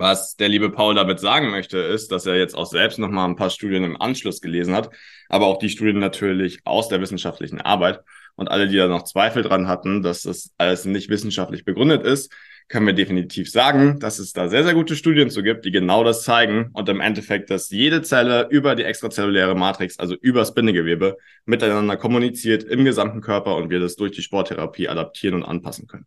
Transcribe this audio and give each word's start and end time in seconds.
Was 0.00 0.34
der 0.34 0.48
liebe 0.48 0.70
Paul 0.70 0.94
damit 0.94 1.20
sagen 1.20 1.50
möchte, 1.50 1.76
ist, 1.76 2.10
dass 2.10 2.24
er 2.24 2.34
jetzt 2.38 2.54
auch 2.54 2.64
selbst 2.64 2.98
noch 2.98 3.10
mal 3.10 3.26
ein 3.26 3.36
paar 3.36 3.50
Studien 3.50 3.84
im 3.84 4.00
Anschluss 4.00 4.40
gelesen 4.40 4.74
hat, 4.74 4.88
aber 5.28 5.44
auch 5.44 5.58
die 5.58 5.68
Studien 5.68 5.98
natürlich 5.98 6.60
aus 6.64 6.88
der 6.88 7.02
wissenschaftlichen 7.02 7.60
Arbeit. 7.60 8.00
Und 8.34 8.48
alle, 8.48 8.66
die 8.66 8.78
da 8.78 8.88
noch 8.88 9.04
Zweifel 9.04 9.42
dran 9.42 9.68
hatten, 9.68 10.00
dass 10.00 10.22
das 10.22 10.54
alles 10.56 10.86
nicht 10.86 11.10
wissenschaftlich 11.10 11.66
begründet 11.66 12.02
ist, 12.02 12.32
können 12.68 12.86
wir 12.86 12.94
definitiv 12.94 13.50
sagen, 13.50 14.00
dass 14.00 14.18
es 14.18 14.32
da 14.32 14.48
sehr, 14.48 14.64
sehr 14.64 14.72
gute 14.72 14.96
Studien 14.96 15.28
zu 15.28 15.42
gibt, 15.42 15.66
die 15.66 15.70
genau 15.70 16.02
das 16.02 16.22
zeigen 16.22 16.70
und 16.72 16.88
im 16.88 17.02
Endeffekt, 17.02 17.50
dass 17.50 17.68
jede 17.68 18.00
Zelle 18.00 18.48
über 18.48 18.76
die 18.76 18.84
extrazelluläre 18.84 19.54
Matrix, 19.54 19.98
also 19.98 20.14
über 20.14 20.40
das 20.40 20.54
Bindegewebe, 20.54 21.18
miteinander 21.44 21.98
kommuniziert 21.98 22.64
im 22.64 22.86
gesamten 22.86 23.20
Körper 23.20 23.54
und 23.54 23.68
wir 23.68 23.80
das 23.80 23.96
durch 23.96 24.12
die 24.12 24.22
Sporttherapie 24.22 24.88
adaptieren 24.88 25.34
und 25.34 25.44
anpassen 25.44 25.86
können. 25.86 26.06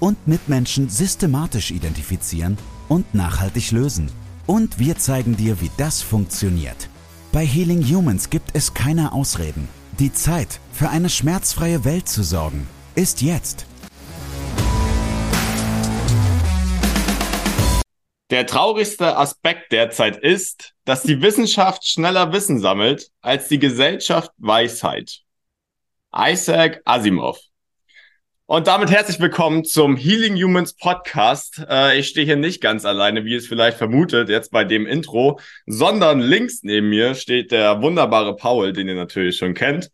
und 0.00 0.26
Mitmenschen 0.26 0.88
systematisch 0.88 1.70
identifizieren 1.70 2.58
und 2.88 3.14
nachhaltig 3.14 3.70
lösen. 3.70 4.10
Und 4.46 4.78
wir 4.78 4.96
zeigen 4.96 5.36
dir, 5.36 5.60
wie 5.60 5.70
das 5.76 6.02
funktioniert. 6.02 6.88
Bei 7.32 7.44
Healing 7.44 7.82
Humans 7.84 8.30
gibt 8.30 8.50
es 8.54 8.72
keine 8.72 9.12
Ausreden. 9.12 9.68
Die 9.98 10.12
Zeit, 10.12 10.60
für 10.72 10.88
eine 10.88 11.08
schmerzfreie 11.08 11.84
Welt 11.84 12.08
zu 12.08 12.22
sorgen, 12.22 12.66
ist 12.94 13.20
jetzt. 13.20 13.66
Der 18.30 18.46
traurigste 18.46 19.16
Aspekt 19.16 19.72
derzeit 19.72 20.18
ist, 20.18 20.74
dass 20.84 21.02
die 21.02 21.22
Wissenschaft 21.22 21.86
schneller 21.86 22.32
Wissen 22.32 22.60
sammelt 22.60 23.10
als 23.22 23.48
die 23.48 23.58
Gesellschaft 23.58 24.30
Weisheit. 24.36 25.22
Isaac 26.14 26.82
Asimov. 26.84 27.38
Und 28.50 28.66
damit 28.66 28.90
herzlich 28.90 29.20
willkommen 29.20 29.62
zum 29.62 29.94
Healing 29.98 30.34
Humans 30.34 30.72
Podcast. 30.72 31.62
Äh, 31.68 31.98
ich 31.98 32.08
stehe 32.08 32.24
hier 32.24 32.36
nicht 32.36 32.62
ganz 32.62 32.86
alleine, 32.86 33.26
wie 33.26 33.34
es 33.34 33.46
vielleicht 33.46 33.76
vermutet, 33.76 34.30
jetzt 34.30 34.50
bei 34.50 34.64
dem 34.64 34.86
Intro, 34.86 35.38
sondern 35.66 36.20
links 36.20 36.62
neben 36.62 36.88
mir 36.88 37.14
steht 37.14 37.52
der 37.52 37.82
wunderbare 37.82 38.36
Paul, 38.36 38.72
den 38.72 38.88
ihr 38.88 38.94
natürlich 38.94 39.36
schon 39.36 39.52
kennt. 39.52 39.90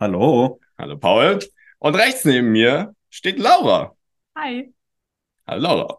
Hallo. 0.00 0.58
Hallo 0.76 0.98
Paul. 0.98 1.38
Und 1.78 1.94
rechts 1.94 2.24
neben 2.24 2.50
mir 2.50 2.96
steht 3.10 3.38
Laura. 3.38 3.94
Hi. 4.36 4.74
Hallo 5.46 5.62
Laura. 5.62 5.98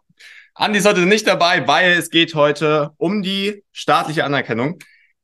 Andi 0.53 0.79
ist 0.79 0.87
heute 0.87 1.05
nicht 1.05 1.25
dabei, 1.25 1.65
weil 1.65 1.93
es 1.93 2.09
geht 2.09 2.35
heute 2.35 2.91
um 2.97 3.23
die 3.23 3.63
staatliche 3.71 4.25
Anerkennung 4.25 4.79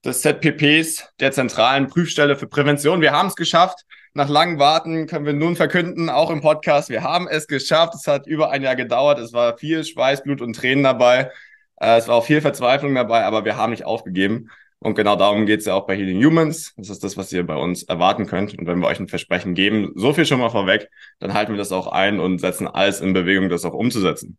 des 0.06 0.22
ZPPs, 0.22 1.10
der 1.20 1.34
zentralen 1.34 1.88
Prüfstelle 1.88 2.38
für 2.38 2.48
Prävention. 2.48 3.02
Wir 3.02 3.12
haben 3.12 3.28
es 3.28 3.36
geschafft. 3.36 3.86
Nach 4.14 4.28
langem 4.28 4.60
Warten 4.60 5.08
können 5.08 5.26
wir 5.26 5.32
nun 5.32 5.56
verkünden, 5.56 6.10
auch 6.10 6.32
im 6.32 6.42
Podcast, 6.42 6.90
wir 6.90 7.02
haben 7.02 7.30
es 7.30 7.48
geschafft. 7.48 7.96
Es 7.96 8.08
hat 8.08 8.28
über 8.28 8.52
ein 8.52 8.62
Jahr 8.62 8.76
gedauert. 8.76 9.20
Es 9.20 9.32
war 9.32 9.58
viel 9.58 9.86
Schweiß, 9.86 10.24
Blut 10.24 10.42
und 10.42 10.54
Tränen 10.54 10.84
dabei. 10.84 11.32
Äh, 11.78 11.98
es 11.98 12.10
war 12.10 12.16
auch 12.16 12.26
viel 12.26 12.42
Verzweiflung 12.42 12.94
dabei, 12.94 13.24
aber 13.24 13.46
wir 13.46 13.56
haben 13.56 13.72
nicht 13.72 13.86
aufgegeben. 13.86 14.50
Und 14.80 14.96
genau 14.96 15.16
darum 15.16 15.46
geht 15.46 15.62
es 15.62 15.66
ja 15.66 15.76
auch 15.76 15.86
bei 15.88 15.96
Healing 15.96 16.22
Humans. 16.26 16.74
Das 16.76 16.90
ist 16.90 17.06
das, 17.06 17.16
was 17.16 17.32
ihr 17.32 17.46
bei 17.46 17.56
uns 17.56 17.84
erwarten 17.84 18.26
könnt. 18.26 18.58
Und 18.58 18.68
wenn 18.68 18.80
wir 18.80 18.88
euch 18.88 19.00
ein 19.00 19.08
Versprechen 19.08 19.54
geben, 19.54 19.94
so 19.96 20.12
viel 20.12 20.26
schon 20.26 20.40
mal 20.40 20.50
vorweg, 20.50 20.90
dann 21.20 21.34
halten 21.34 21.54
wir 21.54 21.58
das 21.58 21.72
auch 21.72 21.88
ein 21.88 22.20
und 22.20 22.40
setzen 22.40 22.68
alles 22.68 23.00
in 23.00 23.14
Bewegung, 23.14 23.48
das 23.48 23.64
auch 23.64 23.74
umzusetzen. 23.74 24.38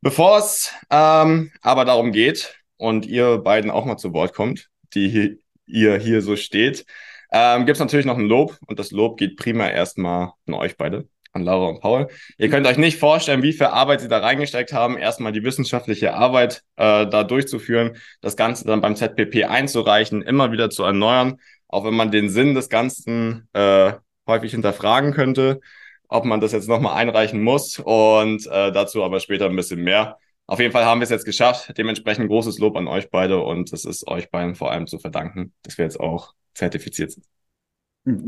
Bevor 0.00 0.38
es 0.38 0.72
ähm, 0.90 1.52
aber 1.62 1.84
darum 1.84 2.10
geht 2.10 2.58
und 2.76 3.06
ihr 3.06 3.38
beiden 3.38 3.70
auch 3.70 3.84
mal 3.84 3.98
zu 3.98 4.12
Wort 4.12 4.34
kommt, 4.34 4.68
die 4.94 5.08
hier, 5.08 5.36
ihr 5.66 5.96
hier 5.98 6.22
so 6.22 6.34
steht, 6.34 6.86
ähm, 7.32 7.66
gibt 7.66 7.76
es 7.76 7.80
natürlich 7.80 8.06
noch 8.06 8.18
ein 8.18 8.26
Lob 8.26 8.58
und 8.66 8.78
das 8.78 8.90
Lob 8.90 9.18
geht 9.18 9.36
prima 9.36 9.68
erstmal 9.68 10.32
an 10.46 10.54
euch 10.54 10.76
beide, 10.76 11.08
an 11.32 11.42
Laura 11.42 11.68
und 11.68 11.80
Paul. 11.80 12.08
Ihr 12.38 12.48
könnt 12.48 12.66
euch 12.66 12.78
nicht 12.78 12.98
vorstellen, 12.98 13.42
wie 13.42 13.52
viel 13.52 13.66
Arbeit 13.66 14.00
sie 14.00 14.08
da 14.08 14.18
reingesteckt 14.18 14.72
haben, 14.72 14.96
erstmal 14.96 15.32
die 15.32 15.44
wissenschaftliche 15.44 16.14
Arbeit 16.14 16.62
äh, 16.76 17.06
da 17.06 17.24
durchzuführen, 17.24 17.96
das 18.20 18.36
Ganze 18.36 18.66
dann 18.66 18.80
beim 18.80 18.96
ZPP 18.96 19.44
einzureichen, 19.44 20.22
immer 20.22 20.52
wieder 20.52 20.70
zu 20.70 20.84
erneuern, 20.84 21.40
auch 21.68 21.84
wenn 21.84 21.94
man 21.94 22.10
den 22.10 22.28
Sinn 22.30 22.54
des 22.54 22.68
Ganzen 22.68 23.48
äh, 23.52 23.92
häufig 24.26 24.52
hinterfragen 24.52 25.12
könnte 25.12 25.60
ob 26.08 26.24
man 26.24 26.40
das 26.40 26.52
jetzt 26.52 26.68
nochmal 26.68 26.96
einreichen 26.96 27.42
muss 27.42 27.78
und 27.78 28.46
äh, 28.46 28.72
dazu 28.72 29.02
aber 29.04 29.20
später 29.20 29.46
ein 29.46 29.56
bisschen 29.56 29.82
mehr. 29.82 30.18
Auf 30.46 30.60
jeden 30.60 30.72
Fall 30.72 30.84
haben 30.84 31.00
wir 31.00 31.04
es 31.04 31.10
jetzt 31.10 31.24
geschafft. 31.24 31.72
Dementsprechend 31.76 32.28
großes 32.28 32.58
Lob 32.58 32.76
an 32.76 32.86
euch 32.86 33.10
beide 33.10 33.40
und 33.40 33.72
es 33.72 33.84
ist 33.84 34.06
euch 34.06 34.30
beiden 34.30 34.54
vor 34.54 34.70
allem 34.70 34.86
zu 34.86 34.98
verdanken, 34.98 35.52
dass 35.62 35.76
wir 35.76 35.84
jetzt 35.84 35.98
auch 35.98 36.34
zertifiziert 36.56 37.12
sind. 37.12 37.26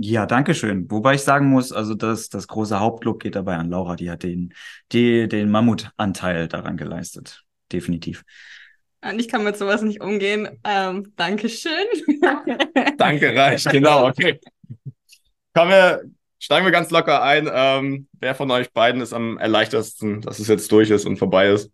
Ja, 0.00 0.26
danke 0.26 0.54
schön. 0.54 0.90
Wobei 0.90 1.14
ich 1.14 1.22
sagen 1.22 1.48
muss, 1.50 1.72
also 1.72 1.94
das, 1.94 2.28
das 2.28 2.48
große 2.48 2.80
Hauptlob 2.80 3.22
geht 3.22 3.36
dabei 3.36 3.56
an 3.56 3.70
Laura. 3.70 3.94
Die 3.94 4.10
hat 4.10 4.24
den, 4.24 4.52
die, 4.90 5.28
den 5.28 5.50
Mammutanteil 5.50 6.48
daran 6.48 6.76
geleistet. 6.76 7.44
Definitiv. 7.70 8.24
Und 9.00 9.20
ich 9.20 9.28
kann 9.28 9.44
mit 9.44 9.56
sowas 9.56 9.82
nicht 9.82 10.00
umgehen. 10.00 10.58
Ähm, 10.64 11.12
Dankeschön. 11.14 11.86
Danke 12.96 13.34
reicht, 13.36 13.70
genau, 13.70 14.08
okay. 14.08 14.40
Kommen 15.54 15.70
wir 15.70 16.02
steigen 16.38 16.64
wir 16.64 16.72
ganz 16.72 16.90
locker 16.90 17.22
ein. 17.22 17.48
Ähm, 17.52 18.08
wer 18.12 18.34
von 18.34 18.50
euch 18.50 18.72
beiden 18.72 19.00
ist 19.00 19.12
am 19.12 19.38
erleichtertsten, 19.38 20.20
dass 20.22 20.38
es 20.38 20.48
jetzt 20.48 20.70
durch 20.72 20.90
ist 20.90 21.04
und 21.04 21.18
vorbei 21.18 21.48
ist? 21.48 21.70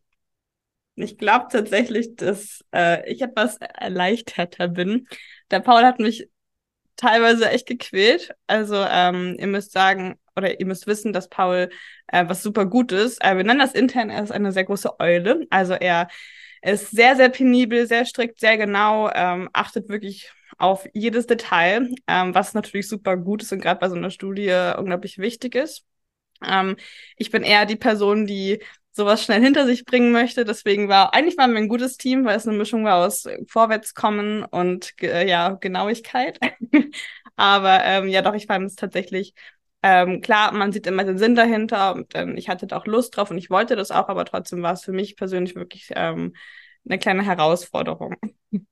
Ich 0.97 1.19
glaube 1.19 1.47
tatsächlich, 1.50 2.15
dass 2.16 2.65
äh, 2.72 3.10
ich 3.10 3.21
etwas 3.21 3.56
erleichterter 3.56 4.69
bin. 4.69 5.09
Der 5.50 5.60
Paul 5.60 5.82
hat 5.82 5.98
mich 5.98 6.28
teilweise 6.97 7.50
echt 7.50 7.66
gequält. 7.66 8.34
Also 8.47 8.77
ähm, 8.77 9.37
ihr 9.38 9.47
müsst 9.47 9.72
sagen, 9.72 10.19
oder 10.37 10.59
ihr 10.59 10.66
müsst 10.66 10.87
wissen, 10.87 11.12
dass 11.12 11.28
Paul 11.28 11.71
äh, 12.09 12.25
was 12.28 12.43
super 12.43 12.66
gut 12.66 12.93
ist. 12.93 13.22
Äh, 13.25 13.37
wir 13.37 13.44
nennen 13.44 13.60
das 13.60 13.75
intern, 13.75 14.10
er 14.10 14.22
ist 14.22 14.32
eine 14.32 14.53
sehr 14.53 14.65
große 14.65 15.00
Eule. 15.00 15.47
Also 15.50 15.75
er 15.75 16.09
ist 16.62 16.91
sehr, 16.91 17.16
sehr 17.16 17.28
penibel, 17.28 17.87
sehr 17.87 18.04
strikt, 18.06 18.41
sehr 18.41 18.56
genau, 18.56 19.10
ähm, 19.15 19.50
achtet 19.53 19.88
wirklich 19.88 20.33
auf 20.59 20.87
jedes 20.94 21.27
Detail, 21.27 21.91
ähm, 22.06 22.34
was 22.34 22.54
natürlich 22.54 22.88
super 22.88 23.16
gut 23.16 23.43
ist 23.43 23.53
und 23.53 23.60
gerade 23.60 23.81
bei 23.81 23.88
so 23.88 23.97
einer 23.97 24.10
Studie 24.10 24.72
unglaublich 24.78 25.19
wichtig 25.19 25.54
ist. 25.56 25.84
Ähm, 26.47 26.77
ich 27.16 27.31
bin 27.31 27.43
eher 27.43 27.66
die 27.66 27.77
Person, 27.77 28.27
die 28.27 28.62
sowas 28.94 29.25
schnell 29.25 29.43
hinter 29.43 29.66
sich 29.66 29.84
bringen 29.84 30.12
möchte. 30.12 30.44
Deswegen 30.44 30.88
war, 30.88 31.15
eigentlich 31.15 31.37
waren 31.37 31.53
wir 31.53 31.59
ein 31.59 31.69
gutes 31.69 31.97
Team, 31.97 32.25
weil 32.25 32.37
es 32.37 32.47
eine 32.47 32.56
Mischung 32.56 32.84
war 32.84 33.05
aus 33.05 33.27
Vorwärtskommen 33.49 34.44
und 34.44 34.93
äh, 35.03 35.28
ja, 35.28 35.50
Genauigkeit. 35.50 36.38
Aber 37.37 37.84
ähm, 37.84 38.09
ja, 38.09 38.22
doch, 38.22 38.34
ich 38.34 38.47
fand 38.47 38.66
es 38.66 38.77
tatsächlich 38.77 39.34
ähm, 39.87 40.22
klar, 40.22 40.53
man 40.53 40.72
sieht 40.72 40.87
immer 40.87 41.04
den 41.04 41.19
Sinn 41.19 41.34
dahinter 41.34 41.94
und 41.94 42.12
ähm, 42.15 42.38
ich 42.38 42.49
hatte 42.49 42.66
da 42.66 42.78
auch 42.78 42.87
Lust 42.87 43.15
drauf 43.15 43.31
und 43.31 43.37
ich 43.37 43.50
wollte 43.50 43.77
das 43.77 43.91
auch, 43.91 44.09
aber 44.09 44.25
trotzdem 44.25 44.62
war 44.62 44.72
es 44.72 44.83
für 44.83 44.93
mich 44.93 45.15
persönlich 45.15 45.56
wirklich 45.56 45.91
ähm, 45.94 46.34
eine 46.88 46.99
kleine 46.99 47.22
Herausforderung. 47.22 48.16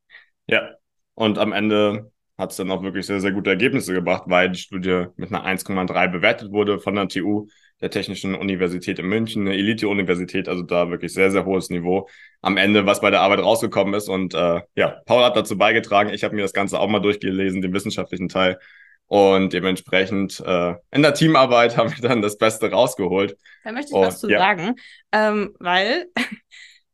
Ja, 0.48 0.72
und 1.14 1.38
am 1.38 1.52
Ende 1.52 2.10
hat 2.36 2.50
es 2.50 2.56
dann 2.56 2.70
auch 2.72 2.82
wirklich 2.82 3.06
sehr, 3.06 3.20
sehr 3.20 3.30
gute 3.30 3.50
Ergebnisse 3.50 3.92
gebracht, 3.92 4.24
weil 4.26 4.50
die 4.50 4.58
Studie 4.58 5.06
mit 5.14 5.32
einer 5.32 5.44
1,3 5.44 6.08
bewertet 6.08 6.50
wurde 6.50 6.80
von 6.80 6.96
der 6.96 7.06
TU, 7.06 7.46
der 7.82 7.90
Technischen 7.90 8.36
Universität 8.36 9.00
in 9.00 9.06
München, 9.06 9.46
eine 9.46 9.56
Elite-Universität, 9.56 10.48
also 10.48 10.62
da 10.62 10.88
wirklich 10.88 11.12
sehr, 11.12 11.32
sehr 11.32 11.44
hohes 11.44 11.68
Niveau 11.68 12.08
am 12.40 12.56
Ende, 12.56 12.86
was 12.86 13.00
bei 13.00 13.10
der 13.10 13.20
Arbeit 13.20 13.40
rausgekommen 13.40 13.92
ist. 13.94 14.08
Und 14.08 14.34
äh, 14.34 14.62
ja, 14.76 15.00
Paul 15.04 15.24
hat 15.24 15.36
dazu 15.36 15.58
beigetragen. 15.58 16.10
Ich 16.10 16.22
habe 16.22 16.34
mir 16.36 16.42
das 16.42 16.52
Ganze 16.52 16.78
auch 16.78 16.88
mal 16.88 17.00
durchgelesen, 17.00 17.60
den 17.60 17.74
wissenschaftlichen 17.74 18.28
Teil. 18.28 18.58
Und 19.06 19.52
dementsprechend 19.52 20.40
äh, 20.46 20.74
in 20.92 21.02
der 21.02 21.12
Teamarbeit 21.12 21.76
haben 21.76 21.90
wir 21.90 22.08
dann 22.08 22.22
das 22.22 22.38
Beste 22.38 22.70
rausgeholt. 22.70 23.36
Da 23.64 23.72
möchte 23.72 23.90
ich 23.90 23.96
und, 23.96 24.06
was 24.06 24.20
zu 24.20 24.30
ja. 24.30 24.38
sagen, 24.38 24.76
ähm, 25.10 25.54
weil 25.58 26.06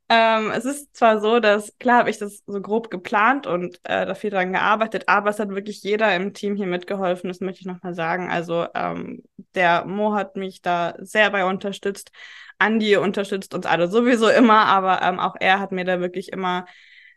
ähm, 0.08 0.50
es 0.52 0.64
ist 0.64 0.96
zwar 0.96 1.20
so, 1.20 1.38
dass, 1.38 1.76
klar 1.78 1.98
habe 2.00 2.10
ich 2.10 2.18
das 2.18 2.42
so 2.46 2.60
grob 2.62 2.90
geplant 2.90 3.46
und 3.46 3.78
äh, 3.84 4.06
da 4.06 4.14
viel 4.14 4.30
dran 4.30 4.52
gearbeitet, 4.52 5.04
aber 5.06 5.30
es 5.30 5.38
hat 5.38 5.50
wirklich 5.50 5.82
jeder 5.82 6.14
im 6.16 6.32
Team 6.32 6.56
hier 6.56 6.66
mitgeholfen, 6.66 7.28
das 7.28 7.40
möchte 7.40 7.60
ich 7.60 7.66
nochmal 7.66 7.94
sagen. 7.94 8.30
Also 8.30 8.66
ähm, 8.74 9.22
der 9.54 9.84
Mo 9.84 10.14
hat 10.14 10.36
mich 10.36 10.62
da 10.62 10.94
sehr 10.98 11.30
bei 11.30 11.44
unterstützt. 11.44 12.10
Andi 12.58 12.96
unterstützt 12.96 13.54
uns 13.54 13.66
alle 13.66 13.88
sowieso 13.88 14.28
immer, 14.28 14.66
aber 14.66 15.02
ähm, 15.02 15.20
auch 15.20 15.36
er 15.38 15.60
hat 15.60 15.72
mir 15.72 15.84
da 15.84 16.00
wirklich 16.00 16.32
immer 16.32 16.66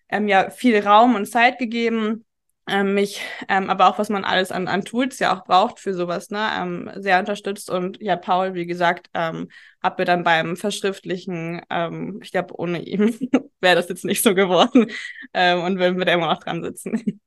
ähm, 0.10 0.28
ja 0.28 0.50
viel 0.50 0.80
Raum 0.86 1.16
und 1.16 1.26
Zeit 1.26 1.60
gegeben 1.60 2.26
ähm, 2.72 2.94
mich, 2.94 3.22
ähm, 3.50 3.70
aber 3.70 3.88
auch 3.88 4.00
was 4.00 4.10
man 4.10 4.24
alles 4.24 4.52
an, 4.52 4.68
an 4.68 4.84
Tools 4.84 5.20
ja 5.20 5.36
auch 5.36 5.44
braucht 5.44 5.80
für 5.80 5.94
sowas, 5.94 6.30
ne, 6.30 6.50
ähm, 6.58 6.92
sehr 6.96 7.20
unterstützt. 7.20 7.70
Und 7.70 8.02
ja, 8.02 8.16
Paul, 8.16 8.54
wie 8.54 8.66
gesagt, 8.66 9.10
ähm, 9.14 9.50
hat 9.84 10.00
mir 10.00 10.06
dann 10.06 10.24
beim 10.24 10.56
Verschriftlichen, 10.56 11.62
ähm, 11.70 12.20
ich 12.24 12.32
glaube, 12.32 12.58
ohne 12.58 12.82
ihn 12.82 13.16
wäre 13.60 13.76
das 13.76 13.90
jetzt 13.90 14.06
nicht 14.06 14.24
so 14.24 14.34
geworden 14.34 14.88
ähm, 15.34 15.62
und 15.62 15.80
würden 15.80 15.98
wir 15.98 16.06
da 16.06 16.14
immer 16.14 16.34
noch 16.34 16.42
dran 16.42 16.64
sitzen. 16.64 17.20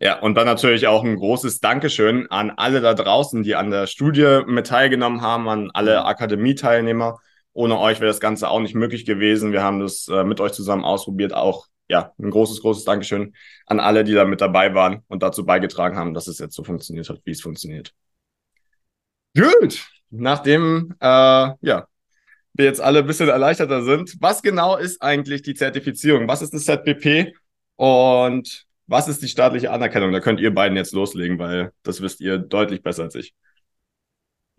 Ja, 0.00 0.18
und 0.18 0.34
dann 0.34 0.46
natürlich 0.46 0.88
auch 0.88 1.04
ein 1.04 1.14
großes 1.14 1.60
Dankeschön 1.60 2.28
an 2.28 2.50
alle 2.50 2.80
da 2.80 2.94
draußen, 2.94 3.44
die 3.44 3.54
an 3.54 3.70
der 3.70 3.86
Studie 3.86 4.40
mit 4.46 4.66
teilgenommen 4.66 5.20
haben, 5.20 5.48
an 5.48 5.70
alle 5.72 6.04
Akademieteilnehmer. 6.04 7.20
Ohne 7.52 7.78
euch 7.78 8.00
wäre 8.00 8.10
das 8.10 8.18
Ganze 8.18 8.48
auch 8.48 8.58
nicht 8.58 8.74
möglich 8.74 9.04
gewesen. 9.04 9.52
Wir 9.52 9.62
haben 9.62 9.78
das 9.78 10.08
äh, 10.08 10.24
mit 10.24 10.40
euch 10.40 10.52
zusammen 10.52 10.84
ausprobiert, 10.84 11.34
auch 11.34 11.66
ja, 11.92 12.14
ein 12.18 12.30
großes, 12.30 12.62
großes 12.62 12.84
Dankeschön 12.84 13.34
an 13.66 13.78
alle, 13.78 14.02
die 14.02 14.14
da 14.14 14.24
mit 14.24 14.40
dabei 14.40 14.74
waren 14.74 15.02
und 15.08 15.22
dazu 15.22 15.44
beigetragen 15.44 15.98
haben, 15.98 16.14
dass 16.14 16.26
es 16.26 16.38
jetzt 16.38 16.54
so 16.54 16.64
funktioniert 16.64 17.10
hat, 17.10 17.20
wie 17.24 17.32
es 17.32 17.42
funktioniert. 17.42 17.94
Gut, 19.36 19.86
nachdem 20.08 20.94
äh, 21.00 21.06
ja, 21.60 21.86
wir 22.54 22.64
jetzt 22.64 22.80
alle 22.80 23.00
ein 23.00 23.06
bisschen 23.06 23.28
erleichterter 23.28 23.82
sind, 23.82 24.16
was 24.20 24.42
genau 24.42 24.78
ist 24.78 25.02
eigentlich 25.02 25.42
die 25.42 25.52
Zertifizierung? 25.52 26.28
Was 26.28 26.40
ist 26.40 26.54
das 26.54 26.64
ZPP 26.64 27.34
und 27.76 28.64
was 28.86 29.08
ist 29.08 29.22
die 29.22 29.28
staatliche 29.28 29.70
Anerkennung? 29.70 30.12
Da 30.12 30.20
könnt 30.20 30.40
ihr 30.40 30.52
beiden 30.54 30.78
jetzt 30.78 30.94
loslegen, 30.94 31.38
weil 31.38 31.72
das 31.82 32.00
wisst 32.00 32.22
ihr 32.22 32.38
deutlich 32.38 32.82
besser 32.82 33.02
als 33.02 33.16
ich. 33.16 33.34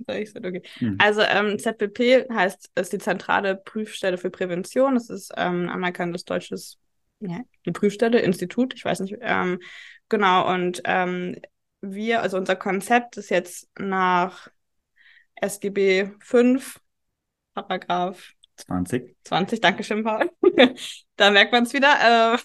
Okay. 0.08 0.62
Hm. 0.78 0.98
Also 1.00 1.22
ähm, 1.22 1.58
ZPP 1.58 2.28
heißt, 2.32 2.72
ist 2.76 2.94
die 2.94 2.98
zentrale 3.00 3.56
Prüfstelle 3.56 4.20
für 4.20 4.30
Prävention. 4.30 4.94
Das 4.94 5.10
ist 5.10 5.32
ähm, 5.36 5.70
anerkanntes 5.70 6.26
deutsches 6.26 6.78
ja, 7.28 7.42
die 7.66 7.72
Prüfstelle, 7.72 8.20
Institut, 8.20 8.74
ich 8.74 8.86
weiß 8.86 9.00
nicht. 9.02 9.18
Ähm, 9.22 9.60
genau, 10.10 10.52
und 10.52 10.82
ähm, 10.86 11.36
wir, 11.82 12.22
also 12.22 12.38
unser 12.38 12.56
Konzept 12.56 13.18
ist 13.18 13.30
jetzt 13.30 13.70
nach 13.78 14.50
SGB 15.36 16.12
5, 16.20 16.80
Paragraph 17.54 18.32
20. 18.56 19.16
20, 19.24 19.62
danke 19.62 19.84
schön, 19.84 20.04
Paul. 20.04 20.30
da 21.16 21.32
merkt 21.32 21.52
man 21.52 21.64
es 21.64 21.74
wieder. 21.74 22.36
Äh, 22.36 22.38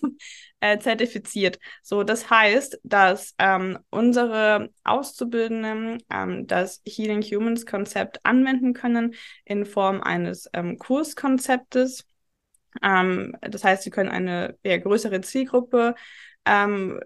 äh, 0.61 0.79
zertifiziert. 0.79 1.59
So, 1.83 2.03
das 2.03 2.31
heißt, 2.31 2.81
dass 2.83 3.35
ähm, 3.39 3.79
unsere 3.91 4.71
Auszubildenden 4.85 6.03
ähm, 6.11 6.47
das 6.47 6.83
Healing 6.87 7.23
Humans 7.23 7.67
Konzept 7.67 8.25
anwenden 8.25 8.75
können 8.75 9.15
in 9.45 9.65
Form 9.67 10.01
eines 10.01 10.49
ähm, 10.53 10.79
Kurskonzeptes 10.79 12.07
ähm, 12.83 13.37
das 13.41 13.65
heißt, 13.65 13.83
sie 13.83 13.91
können 13.91 14.11
eine 14.11 14.57
eher 14.63 14.79
größere 14.79 15.21
Zielgruppe 15.21 15.95
ähm, 16.45 17.01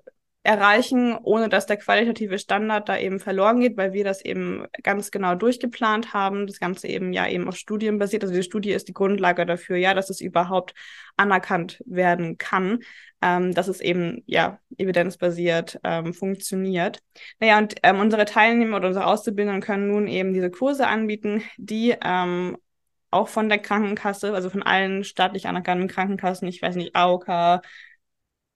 erreichen, 0.44 1.16
ohne 1.22 1.48
dass 1.48 1.66
der 1.66 1.76
qualitative 1.76 2.38
Standard 2.38 2.88
da 2.88 2.98
eben 2.98 3.20
verloren 3.20 3.60
geht, 3.60 3.76
weil 3.76 3.92
wir 3.92 4.02
das 4.02 4.24
eben 4.24 4.66
ganz 4.82 5.12
genau 5.12 5.36
durchgeplant 5.36 6.12
haben. 6.14 6.46
Das 6.48 6.58
Ganze 6.58 6.88
eben 6.88 7.12
ja 7.12 7.28
eben 7.28 7.46
auf 7.46 7.56
Studien 7.56 7.98
basiert. 7.98 8.24
Also 8.24 8.34
die 8.34 8.42
Studie 8.42 8.72
ist 8.72 8.88
die 8.88 8.92
Grundlage 8.92 9.46
dafür, 9.46 9.76
ja, 9.76 9.94
dass 9.94 10.10
es 10.10 10.20
überhaupt 10.20 10.74
anerkannt 11.16 11.80
werden 11.86 12.38
kann, 12.38 12.80
ähm, 13.22 13.54
dass 13.54 13.68
es 13.68 13.80
eben 13.80 14.24
ja 14.26 14.58
evidenzbasiert 14.78 15.78
ähm, 15.84 16.12
funktioniert. 16.12 16.98
Naja, 17.38 17.58
und 17.58 17.76
ähm, 17.84 18.00
unsere 18.00 18.24
Teilnehmer 18.24 18.78
oder 18.78 18.88
unsere 18.88 19.06
Auszubildenden 19.06 19.62
können 19.62 19.88
nun 19.88 20.08
eben 20.08 20.32
diese 20.32 20.50
Kurse 20.50 20.88
anbieten, 20.88 21.42
die 21.56 21.94
ähm, 22.02 22.56
auch 23.12 23.28
von 23.28 23.48
der 23.48 23.58
Krankenkasse, 23.58 24.34
also 24.34 24.50
von 24.50 24.62
allen 24.62 25.04
staatlich 25.04 25.46
anerkannten 25.46 25.88
Krankenkassen, 25.88 26.48
ich 26.48 26.62
weiß 26.62 26.76
nicht, 26.76 26.96
AOK, 26.96 27.62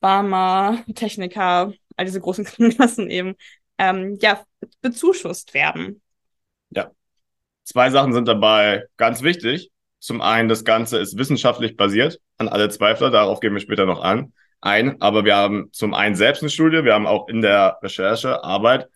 Barmer, 0.01 0.83
Techniker, 0.95 1.73
all 1.97 2.05
diese 2.05 2.21
großen 2.21 2.45
Krankenkassen 2.47 3.11
eben, 3.11 3.35
ähm, 3.79 4.19
ja, 4.21 4.45
bezuschusst 4.81 5.55
werden. 5.55 6.01
Ja. 6.71 6.91
Zwei 7.65 7.91
Sachen 7.91 8.13
sind 8.13 8.29
dabei 8.29 8.85
ganz 8.97 9.23
wichtig. 9.23 9.71
Zum 9.99 10.21
einen, 10.21 10.49
das 10.49 10.65
Ganze 10.65 10.99
ist 10.99 11.19
wissenschaftlich 11.19 11.77
basiert 11.77 12.21
an 12.39 12.49
alle 12.49 12.69
Zweifler, 12.69 13.11
darauf 13.11 13.41
gehen 13.41 13.55
wir 13.55 13.61
später 13.61 13.87
noch 13.87 14.03
an, 14.03 14.33
ein. 14.61 15.01
Aber 15.01 15.25
wir 15.25 15.37
haben 15.37 15.71
zum 15.73 15.95
einen 15.95 16.15
selbst 16.15 16.43
eine 16.43 16.51
Studie, 16.51 16.85
wir 16.85 16.95
haben 16.95 17.07
auch 17.07 17.29
in 17.29 17.43
der 17.43 17.79
Recherche, 17.83 18.43
Arbeit 18.45 18.89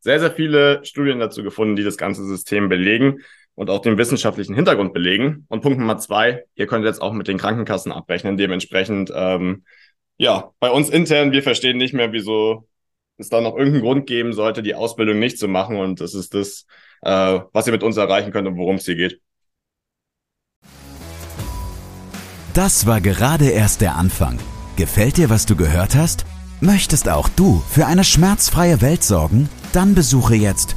sehr, 0.00 0.20
sehr 0.20 0.30
viele 0.30 0.84
Studien 0.84 1.18
dazu 1.18 1.42
gefunden, 1.42 1.76
die 1.76 1.84
das 1.84 1.96
ganze 1.96 2.24
System 2.24 2.68
belegen 2.68 3.20
und 3.54 3.70
auch 3.70 3.80
den 3.80 3.98
wissenschaftlichen 3.98 4.54
Hintergrund 4.54 4.92
belegen. 4.92 5.46
Und 5.48 5.62
Punkt 5.62 5.78
Nummer 5.78 5.98
zwei, 5.98 6.44
ihr 6.54 6.66
könnt 6.66 6.84
jetzt 6.84 7.00
auch 7.00 7.12
mit 7.12 7.28
den 7.28 7.38
Krankenkassen 7.38 7.92
abrechnen. 7.92 8.36
Dementsprechend, 8.36 9.12
ähm, 9.14 9.64
ja, 10.16 10.52
bei 10.60 10.70
uns 10.70 10.90
intern, 10.90 11.32
wir 11.32 11.42
verstehen 11.42 11.76
nicht 11.76 11.94
mehr, 11.94 12.12
wieso 12.12 12.68
es 13.16 13.28
da 13.28 13.40
noch 13.40 13.56
irgendeinen 13.56 13.82
Grund 13.84 14.06
geben 14.06 14.32
sollte, 14.32 14.62
die 14.62 14.74
Ausbildung 14.74 15.18
nicht 15.18 15.38
zu 15.38 15.48
machen. 15.48 15.76
Und 15.76 16.00
das 16.00 16.14
ist 16.14 16.34
das, 16.34 16.66
äh, 17.02 17.40
was 17.52 17.66
ihr 17.66 17.72
mit 17.72 17.82
uns 17.82 17.96
erreichen 17.96 18.32
könnt 18.32 18.48
und 18.48 18.56
worum 18.56 18.76
es 18.76 18.84
hier 18.84 18.96
geht. 18.96 19.20
Das 22.54 22.86
war 22.86 23.00
gerade 23.00 23.50
erst 23.50 23.80
der 23.80 23.96
Anfang. 23.96 24.38
Gefällt 24.76 25.16
dir, 25.16 25.30
was 25.30 25.46
du 25.46 25.56
gehört 25.56 25.94
hast? 25.96 26.24
Möchtest 26.60 27.08
auch 27.08 27.28
du 27.28 27.62
für 27.68 27.86
eine 27.86 28.04
schmerzfreie 28.04 28.80
Welt 28.80 29.02
sorgen? 29.02 29.48
Dann 29.72 29.94
besuche 29.94 30.36
jetzt 30.36 30.76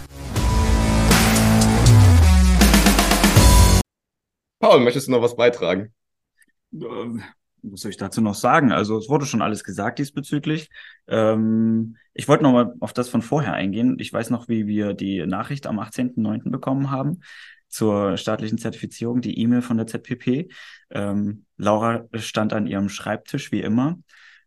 Paul, 4.61 4.79
möchtest 4.79 5.07
du 5.07 5.11
noch 5.11 5.23
was 5.23 5.35
beitragen? 5.35 5.91
Ähm, 6.71 7.23
was 7.63 7.81
soll 7.81 7.89
ich 7.89 7.97
dazu 7.97 8.21
noch 8.21 8.35
sagen? 8.35 8.71
Also 8.71 8.95
es 8.97 9.09
wurde 9.09 9.25
schon 9.25 9.41
alles 9.41 9.63
gesagt 9.63 9.97
diesbezüglich. 9.97 10.69
Ähm, 11.07 11.97
ich 12.13 12.27
wollte 12.27 12.43
noch 12.43 12.51
mal 12.51 12.75
auf 12.79 12.93
das 12.93 13.09
von 13.09 13.23
vorher 13.23 13.53
eingehen. 13.53 13.97
Ich 13.99 14.13
weiß 14.13 14.29
noch, 14.29 14.49
wie 14.49 14.67
wir 14.67 14.93
die 14.93 15.25
Nachricht 15.25 15.65
am 15.65 15.79
18.09. 15.79 16.51
bekommen 16.51 16.91
haben 16.91 17.21
zur 17.69 18.17
staatlichen 18.17 18.59
Zertifizierung, 18.59 19.21
die 19.21 19.39
E-Mail 19.39 19.63
von 19.63 19.77
der 19.77 19.87
ZPP. 19.87 20.49
Ähm, 20.91 21.45
Laura 21.57 22.05
stand 22.15 22.53
an 22.53 22.67
ihrem 22.67 22.89
Schreibtisch 22.89 23.51
wie 23.51 23.61
immer, 23.61 23.97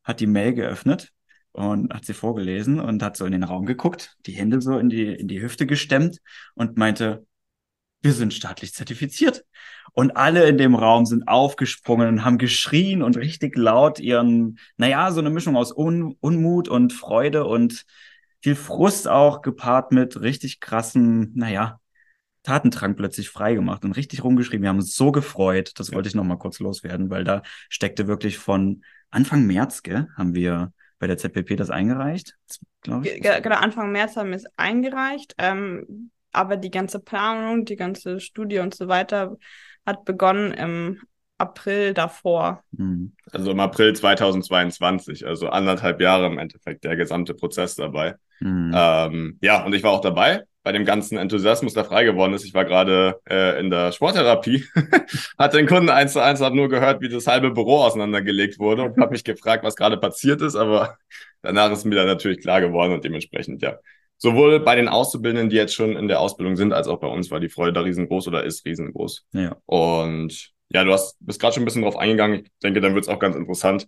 hat 0.04 0.20
die 0.20 0.28
Mail 0.28 0.54
geöffnet 0.54 1.12
und 1.50 1.92
hat 1.92 2.04
sie 2.04 2.14
vorgelesen 2.14 2.78
und 2.78 3.02
hat 3.02 3.16
so 3.16 3.24
in 3.24 3.32
den 3.32 3.42
Raum 3.42 3.66
geguckt, 3.66 4.16
die 4.26 4.32
Hände 4.32 4.60
so 4.60 4.78
in 4.78 4.90
die, 4.90 5.06
in 5.06 5.26
die 5.26 5.42
Hüfte 5.42 5.66
gestemmt 5.66 6.20
und 6.54 6.76
meinte, 6.76 7.26
wir 8.04 8.12
sind 8.12 8.34
staatlich 8.34 8.74
zertifiziert. 8.74 9.44
Und 9.94 10.16
alle 10.16 10.48
in 10.48 10.58
dem 10.58 10.74
Raum 10.74 11.06
sind 11.06 11.28
aufgesprungen 11.28 12.08
und 12.08 12.24
haben 12.24 12.36
geschrien 12.36 13.00
und 13.02 13.16
richtig 13.16 13.56
laut 13.56 14.00
ihren, 14.00 14.58
naja, 14.76 15.12
so 15.12 15.20
eine 15.20 15.30
Mischung 15.30 15.56
aus 15.56 15.76
Un 15.76 16.16
Unmut 16.20 16.68
und 16.68 16.92
Freude 16.92 17.44
und 17.44 17.86
viel 18.42 18.56
Frust 18.56 19.08
auch 19.08 19.40
gepaart 19.40 19.92
mit 19.92 20.20
richtig 20.20 20.60
krassen, 20.60 21.32
naja, 21.36 21.80
Tatendrang 22.42 22.96
plötzlich 22.96 23.30
freigemacht 23.30 23.84
und 23.84 23.92
richtig 23.92 24.22
rumgeschrieben. 24.22 24.62
Wir 24.62 24.68
haben 24.68 24.78
uns 24.78 24.96
so 24.96 25.12
gefreut. 25.12 25.72
Das 25.76 25.88
ja. 25.88 25.94
wollte 25.94 26.08
ich 26.08 26.14
noch 26.14 26.24
mal 26.24 26.36
kurz 26.36 26.58
loswerden, 26.58 27.08
weil 27.08 27.24
da 27.24 27.42
steckte 27.68 28.06
wirklich 28.06 28.36
von 28.36 28.82
Anfang 29.10 29.46
März, 29.46 29.82
gell, 29.82 30.08
haben 30.16 30.34
wir 30.34 30.72
bei 30.98 31.06
der 31.06 31.18
ZPP 31.18 31.56
das 31.56 31.70
eingereicht, 31.70 32.36
glaube 32.82 33.08
ich. 33.08 33.22
Genau, 33.22 33.56
Anfang 33.56 33.92
März 33.92 34.16
haben 34.16 34.30
wir 34.30 34.36
es 34.36 34.46
eingereicht. 34.56 35.34
Ähm, 35.38 36.10
aber 36.32 36.56
die 36.56 36.70
ganze 36.70 36.98
Planung, 36.98 37.64
die 37.64 37.76
ganze 37.76 38.20
Studie 38.20 38.58
und 38.58 38.74
so 38.74 38.88
weiter 38.88 39.38
hat 39.86 40.04
begonnen 40.04 40.52
im 40.52 41.00
April 41.38 41.94
davor. 41.94 42.62
Mhm. 42.72 43.12
Also 43.32 43.50
im 43.50 43.60
April 43.60 43.94
2022, 43.94 45.26
also 45.26 45.48
anderthalb 45.48 46.00
Jahre 46.00 46.26
im 46.26 46.38
Endeffekt 46.38 46.84
der 46.84 46.96
gesamte 46.96 47.34
Prozess 47.34 47.74
dabei. 47.74 48.14
Mhm. 48.40 48.72
Ähm, 48.74 49.38
ja, 49.42 49.64
und 49.64 49.74
ich 49.74 49.82
war 49.82 49.92
auch 49.92 50.00
dabei 50.00 50.44
bei 50.64 50.72
dem 50.72 50.86
ganzen 50.86 51.18
Enthusiasmus, 51.18 51.74
der 51.74 51.84
frei 51.84 52.04
geworden 52.04 52.32
ist. 52.32 52.44
Ich 52.44 52.54
war 52.54 52.64
gerade 52.64 53.20
äh, 53.28 53.60
in 53.60 53.68
der 53.68 53.92
Sporttherapie, 53.92 54.64
hatte 55.38 55.58
den 55.58 55.66
Kunden 55.66 55.90
eins 55.90 56.14
zu 56.14 56.20
eins, 56.20 56.40
habe 56.40 56.56
nur 56.56 56.70
gehört, 56.70 57.02
wie 57.02 57.10
das 57.10 57.26
halbe 57.26 57.50
Büro 57.50 57.80
auseinandergelegt 57.80 58.58
wurde 58.58 58.82
und 58.82 58.96
habe 58.96 59.12
mich 59.12 59.24
gefragt, 59.24 59.62
was 59.62 59.76
gerade 59.76 59.98
passiert 59.98 60.40
ist, 60.40 60.56
aber 60.56 60.96
danach 61.42 61.70
ist 61.70 61.84
mir 61.84 61.96
dann 61.96 62.06
natürlich 62.06 62.40
klar 62.40 62.62
geworden 62.62 62.94
und 62.94 63.04
dementsprechend, 63.04 63.60
ja, 63.60 63.78
sowohl 64.18 64.60
bei 64.60 64.74
den 64.76 64.88
Auszubildenden, 64.88 65.50
die 65.50 65.56
jetzt 65.56 65.74
schon 65.74 65.96
in 65.96 66.08
der 66.08 66.20
Ausbildung 66.20 66.56
sind, 66.56 66.72
als 66.72 66.88
auch 66.88 67.00
bei 67.00 67.08
uns 67.08 67.30
war 67.30 67.40
die 67.40 67.48
Freude 67.48 67.72
da 67.72 67.80
riesengroß 67.80 68.28
oder 68.28 68.44
ist 68.44 68.64
riesengroß. 68.64 69.26
Ja. 69.32 69.56
Und 69.66 70.52
ja, 70.70 70.84
du 70.84 70.92
hast 70.92 71.16
bist 71.20 71.40
gerade 71.40 71.54
schon 71.54 71.62
ein 71.62 71.66
bisschen 71.66 71.82
drauf 71.82 71.96
eingegangen. 71.96 72.44
Ich 72.44 72.50
denke, 72.62 72.80
dann 72.80 72.94
wird 72.94 73.04
es 73.04 73.08
auch 73.08 73.18
ganz 73.18 73.36
interessant. 73.36 73.86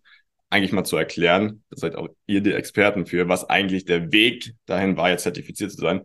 eigentlich 0.50 0.72
mal 0.72 0.84
zu 0.84 0.96
erklären, 0.96 1.64
da 1.70 1.76
seid 1.76 1.96
auch 1.96 2.08
ihr 2.26 2.40
die 2.40 2.52
Experten 2.52 3.06
für, 3.06 3.28
was 3.28 3.48
eigentlich 3.48 3.84
der 3.84 4.12
Weg 4.12 4.54
dahin 4.66 4.96
war, 4.96 5.10
jetzt 5.10 5.24
zertifiziert 5.24 5.72
zu 5.72 5.78
sein, 5.78 6.02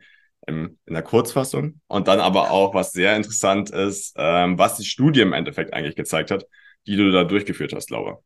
ähm, 0.47 0.79
in 0.85 0.93
der 0.93 1.03
Kurzfassung. 1.03 1.81
Und 1.87 2.07
dann 2.07 2.19
aber 2.19 2.51
auch, 2.51 2.73
was 2.73 2.91
sehr 2.91 3.15
interessant 3.15 3.69
ist, 3.69 4.13
ähm, 4.17 4.57
was 4.57 4.77
die 4.77 4.85
Studie 4.85 5.21
im 5.21 5.33
Endeffekt 5.33 5.73
eigentlich 5.73 5.95
gezeigt 5.95 6.31
hat, 6.31 6.45
die 6.87 6.95
du 6.95 7.11
da 7.11 7.23
durchgeführt 7.23 7.73
hast, 7.73 7.91
Laura. 7.91 8.19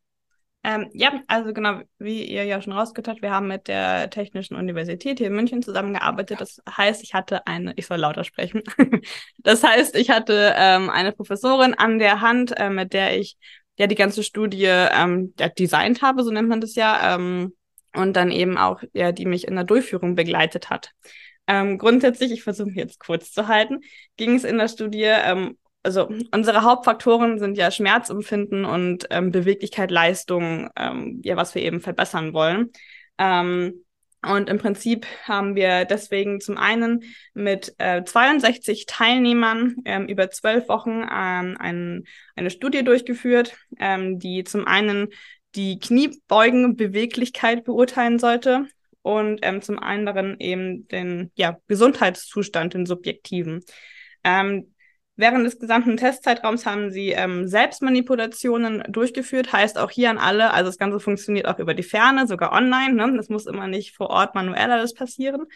Ähm, 0.66 0.90
ja, 0.94 1.22
also 1.28 1.52
genau, 1.52 1.82
wie 2.00 2.24
ihr 2.24 2.42
ja 2.42 2.60
schon 2.60 2.72
rausgehört 2.72 3.06
habt, 3.06 3.22
wir 3.22 3.30
haben 3.30 3.46
mit 3.46 3.68
der 3.68 4.10
Technischen 4.10 4.56
Universität 4.56 5.18
hier 5.18 5.28
in 5.28 5.36
München 5.36 5.62
zusammengearbeitet. 5.62 6.40
Das 6.40 6.60
heißt, 6.68 7.04
ich 7.04 7.14
hatte 7.14 7.46
eine, 7.46 7.72
ich 7.76 7.86
soll 7.86 7.98
lauter 7.98 8.24
sprechen. 8.24 8.64
das 9.38 9.62
heißt, 9.62 9.94
ich 9.94 10.10
hatte 10.10 10.54
ähm, 10.56 10.90
eine 10.90 11.12
Professorin 11.12 11.74
an 11.74 12.00
der 12.00 12.20
Hand, 12.20 12.52
äh, 12.58 12.68
mit 12.68 12.94
der 12.94 13.16
ich 13.16 13.36
ja 13.78 13.86
die 13.86 13.94
ganze 13.94 14.24
Studie 14.24 14.64
ähm, 14.64 15.34
ja, 15.38 15.48
designt 15.50 16.02
habe, 16.02 16.24
so 16.24 16.32
nennt 16.32 16.48
man 16.48 16.60
das 16.60 16.74
ja, 16.74 17.14
ähm, 17.14 17.54
und 17.94 18.14
dann 18.14 18.32
eben 18.32 18.58
auch, 18.58 18.82
ja, 18.92 19.12
die 19.12 19.26
mich 19.26 19.46
in 19.46 19.54
der 19.54 19.62
Durchführung 19.62 20.16
begleitet 20.16 20.68
hat. 20.68 20.90
Ähm, 21.46 21.78
grundsätzlich, 21.78 22.32
ich 22.32 22.42
versuche 22.42 22.70
jetzt 22.70 22.98
kurz 22.98 23.30
zu 23.30 23.46
halten, 23.46 23.82
ging 24.16 24.34
es 24.34 24.42
in 24.42 24.58
der 24.58 24.66
Studie 24.66 25.04
ähm, 25.04 25.56
also 25.86 26.08
unsere 26.32 26.62
Hauptfaktoren 26.62 27.38
sind 27.38 27.56
ja 27.56 27.70
Schmerzempfinden 27.70 28.64
und 28.64 29.06
ähm, 29.10 29.30
Beweglichkeit, 29.30 29.92
Leistung, 29.92 30.68
ähm, 30.76 31.22
ja, 31.24 31.36
was 31.36 31.54
wir 31.54 31.62
eben 31.62 31.80
verbessern 31.80 32.32
wollen. 32.32 32.72
Ähm, 33.18 33.84
und 34.26 34.50
im 34.50 34.58
Prinzip 34.58 35.06
haben 35.22 35.54
wir 35.54 35.84
deswegen 35.84 36.40
zum 36.40 36.58
einen 36.58 37.04
mit 37.34 37.76
äh, 37.78 38.02
62 38.02 38.86
Teilnehmern 38.86 39.76
ähm, 39.84 40.08
über 40.08 40.28
zwölf 40.30 40.68
Wochen 40.68 41.02
ähm, 41.02 41.56
ein, 41.60 42.02
eine 42.34 42.50
Studie 42.50 42.82
durchgeführt, 42.82 43.56
ähm, 43.78 44.18
die 44.18 44.42
zum 44.42 44.66
einen 44.66 45.10
die 45.54 45.78
Kniebeugenbeweglichkeit 45.78 47.62
beurteilen 47.62 48.18
sollte 48.18 48.66
und 49.02 49.38
ähm, 49.42 49.62
zum 49.62 49.78
anderen 49.78 50.40
eben 50.40 50.88
den 50.88 51.30
ja, 51.36 51.58
Gesundheitszustand, 51.68 52.74
den 52.74 52.86
subjektiven. 52.86 53.62
Ähm, 54.24 54.74
Während 55.18 55.46
des 55.46 55.58
gesamten 55.58 55.96
Testzeitraums 55.96 56.66
haben 56.66 56.90
sie 56.90 57.10
ähm, 57.10 57.48
Selbstmanipulationen 57.48 58.84
durchgeführt, 58.88 59.50
heißt 59.50 59.78
auch 59.78 59.90
hier 59.90 60.10
an 60.10 60.18
alle, 60.18 60.52
also 60.52 60.68
das 60.68 60.76
Ganze 60.76 61.00
funktioniert 61.00 61.46
auch 61.46 61.58
über 61.58 61.72
die 61.72 61.82
Ferne, 61.82 62.26
sogar 62.26 62.52
online. 62.52 62.92
Ne? 62.92 63.16
Das 63.16 63.30
muss 63.30 63.46
immer 63.46 63.66
nicht 63.66 63.96
vor 63.96 64.10
Ort 64.10 64.34
manuell 64.34 64.70
alles 64.70 64.92
passieren. 64.92 65.46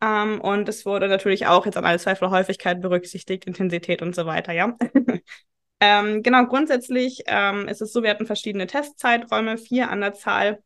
Ähm, 0.00 0.40
und 0.40 0.68
es 0.68 0.86
wurde 0.86 1.08
natürlich 1.08 1.46
auch 1.46 1.66
jetzt 1.66 1.76
an 1.76 1.84
alle 1.84 1.98
Zweifel 1.98 2.30
Häufigkeit 2.30 2.80
berücksichtigt, 2.80 3.46
Intensität 3.46 4.00
und 4.00 4.14
so 4.14 4.26
weiter, 4.26 4.52
ja. 4.52 4.76
ähm, 5.80 6.22
genau, 6.22 6.46
grundsätzlich 6.46 7.24
ähm, 7.26 7.66
ist 7.66 7.82
es 7.82 7.92
so, 7.92 8.04
wir 8.04 8.10
hatten 8.10 8.26
verschiedene 8.26 8.68
Testzeiträume, 8.68 9.58
vier 9.58 9.90
an 9.90 10.00
der 10.00 10.14
Zahl. 10.14 10.62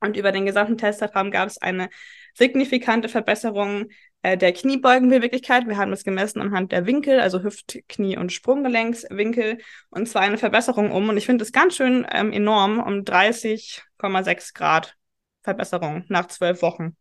Und 0.00 0.18
über 0.18 0.30
den 0.30 0.44
gesamten 0.44 0.76
Testzeitraum 0.76 1.30
gab 1.30 1.48
es 1.48 1.56
eine 1.56 1.88
signifikante 2.34 3.08
Verbesserung 3.08 3.86
äh, 4.26 4.36
der 4.36 4.52
Kniebeugenbeweglichkeit. 4.52 5.68
Wir 5.68 5.76
haben 5.76 5.92
es 5.92 6.02
gemessen 6.02 6.40
anhand 6.40 6.72
der 6.72 6.84
Winkel, 6.84 7.20
also 7.20 7.44
Hüft-, 7.44 7.78
Knie- 7.88 8.16
und 8.16 8.32
Sprunggelenkswinkel. 8.32 9.58
Und 9.90 10.08
zwar 10.08 10.22
eine 10.22 10.36
Verbesserung 10.36 10.90
um, 10.90 11.08
und 11.08 11.16
ich 11.16 11.26
finde 11.26 11.44
es 11.44 11.52
ganz 11.52 11.76
schön 11.76 12.04
ähm, 12.10 12.32
enorm, 12.32 12.80
um 12.80 13.04
30,6 13.04 14.52
Grad 14.52 14.96
Verbesserung 15.44 16.04
nach 16.08 16.26
zwölf 16.26 16.60
Wochen. 16.60 16.96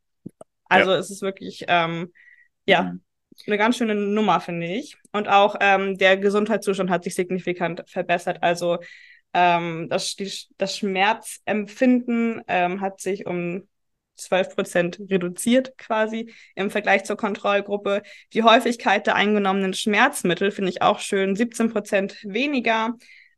Also 0.65 0.91
ja. 0.91 0.97
es 0.97 1.09
ist 1.09 1.23
wirklich, 1.23 1.65
ähm, 1.67 2.13
ja, 2.67 2.83
mhm. 2.83 3.01
eine 3.47 3.57
ganz 3.57 3.77
schöne 3.77 3.95
Nummer, 3.95 4.39
finde 4.39 4.67
ich. 4.67 4.95
Und 5.11 5.27
auch 5.27 5.55
ähm, 5.61 5.97
der 5.97 6.17
Gesundheitszustand 6.17 6.91
hat 6.91 7.05
sich 7.05 7.15
signifikant 7.15 7.89
verbessert. 7.89 8.43
Also 8.43 8.77
ähm, 9.33 9.87
das, 9.89 10.15
die, 10.15 10.31
das 10.59 10.77
Schmerzempfinden 10.77 12.43
ähm, 12.47 12.81
hat 12.81 13.01
sich 13.01 13.25
um 13.25 13.67
12 14.15 14.55
Prozent 14.55 14.99
reduziert 15.09 15.77
quasi 15.77 16.33
im 16.55 16.69
Vergleich 16.69 17.03
zur 17.03 17.17
Kontrollgruppe. 17.17 18.01
Die 18.33 18.43
Häufigkeit 18.43 19.07
der 19.07 19.15
eingenommenen 19.15 19.73
Schmerzmittel 19.73 20.51
finde 20.51 20.71
ich 20.71 20.81
auch 20.81 20.99
schön, 20.99 21.35
17 21.35 21.71
Prozent 21.71 22.17
weniger. 22.23 22.95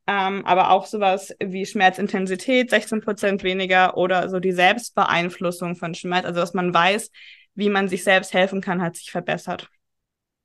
Ähm, 0.09 0.45
aber 0.45 0.71
auch 0.71 0.85
sowas 0.85 1.35
wie 1.43 1.65
Schmerzintensität 1.65 2.69
16 2.69 3.01
Prozent 3.01 3.43
weniger 3.43 3.97
oder 3.97 4.29
so 4.29 4.39
die 4.39 4.53
Selbstbeeinflussung 4.53 5.75
von 5.75 5.93
Schmerz, 5.95 6.25
also 6.25 6.39
dass 6.39 6.53
man 6.53 6.73
weiß, 6.73 7.11
wie 7.55 7.69
man 7.69 7.89
sich 7.89 8.05
selbst 8.05 8.33
helfen 8.33 8.61
kann, 8.61 8.81
hat 8.81 8.95
sich 8.95 9.11
verbessert. 9.11 9.69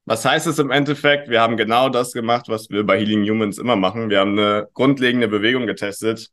Was 0.05 0.25
heißt 0.25 0.49
es 0.49 0.59
im 0.59 0.73
Endeffekt? 0.73 1.29
Wir 1.29 1.41
haben 1.41 1.57
genau 1.57 1.89
das 1.89 2.13
gemacht, 2.13 2.49
was 2.49 2.71
wir 2.71 2.85
bei 2.85 2.99
Healing 2.99 3.23
Humans 3.23 3.59
immer 3.59 3.77
machen. 3.77 4.11
Wir 4.11 4.19
haben 4.19 4.37
eine 4.37 4.69
grundlegende 4.75 5.29
Bewegung 5.29 5.69
getestet, 5.69 6.31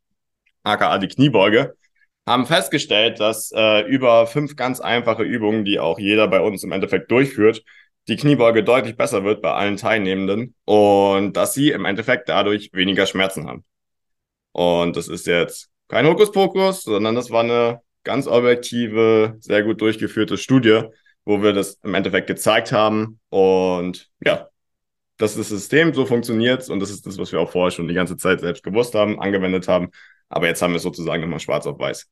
aka 0.63 0.98
die 0.98 1.08
Kniebeuge 1.08 1.75
haben 2.29 2.45
festgestellt, 2.45 3.19
dass 3.19 3.51
äh, 3.53 3.81
über 3.88 4.27
fünf 4.27 4.55
ganz 4.55 4.79
einfache 4.79 5.24
Übungen, 5.24 5.65
die 5.65 5.79
auch 5.79 6.00
jeder 6.00 6.27
bei 6.27 6.39
uns 6.41 6.63
im 6.63 6.71
Endeffekt 6.71 7.12
durchführt, 7.12 7.63
die 8.07 8.17
Kniebeuge 8.17 8.63
deutlich 8.63 8.95
besser 8.95 9.24
wird 9.24 9.41
bei 9.41 9.51
allen 9.51 9.77
Teilnehmenden 9.77 10.55
und 10.65 11.33
dass 11.36 11.53
sie 11.53 11.71
im 11.71 11.86
Endeffekt 11.86 12.29
dadurch 12.29 12.69
weniger 12.74 13.05
Schmerzen 13.07 13.48
haben. 13.48 13.65
Und 14.51 14.95
das 14.95 15.07
ist 15.07 15.27
jetzt 15.27 15.69
kein 15.88 16.07
Hokuspokus, 16.07 16.83
sondern 16.83 17.15
das 17.15 17.31
war 17.31 17.43
eine 17.43 17.81
ganz 18.03 18.27
objektive, 18.27 19.36
sehr 19.39 19.63
gut 19.63 19.81
durchgeführte 19.81 20.38
Studie, 20.38 20.83
wo 21.25 21.41
wir 21.41 21.53
das 21.53 21.79
im 21.83 21.95
Endeffekt 21.95 22.27
gezeigt 22.27 22.71
haben. 22.71 23.19
Und 23.29 24.07
ja, 24.24 24.50
das 25.17 25.31
ist 25.31 25.39
das 25.39 25.50
System, 25.50 25.93
so 25.93 26.05
funktioniert 26.05 26.69
und 26.69 26.79
das 26.79 26.91
ist 26.91 27.05
das, 27.05 27.17
was 27.17 27.31
wir 27.31 27.39
auch 27.41 27.51
vorher 27.51 27.71
schon 27.71 27.88
die 27.88 27.93
ganze 27.95 28.17
Zeit 28.17 28.39
selbst 28.39 28.63
gewusst 28.63 28.95
haben, 28.95 29.19
angewendet 29.19 29.67
haben. 29.67 29.89
Aber 30.29 30.48
jetzt 30.48 30.62
haben 30.62 30.71
wir 30.71 30.77
es 30.77 30.83
sozusagen 30.83 31.21
nochmal 31.21 31.39
schwarz 31.39 31.65
auf 31.65 31.79
weiß. 31.79 32.07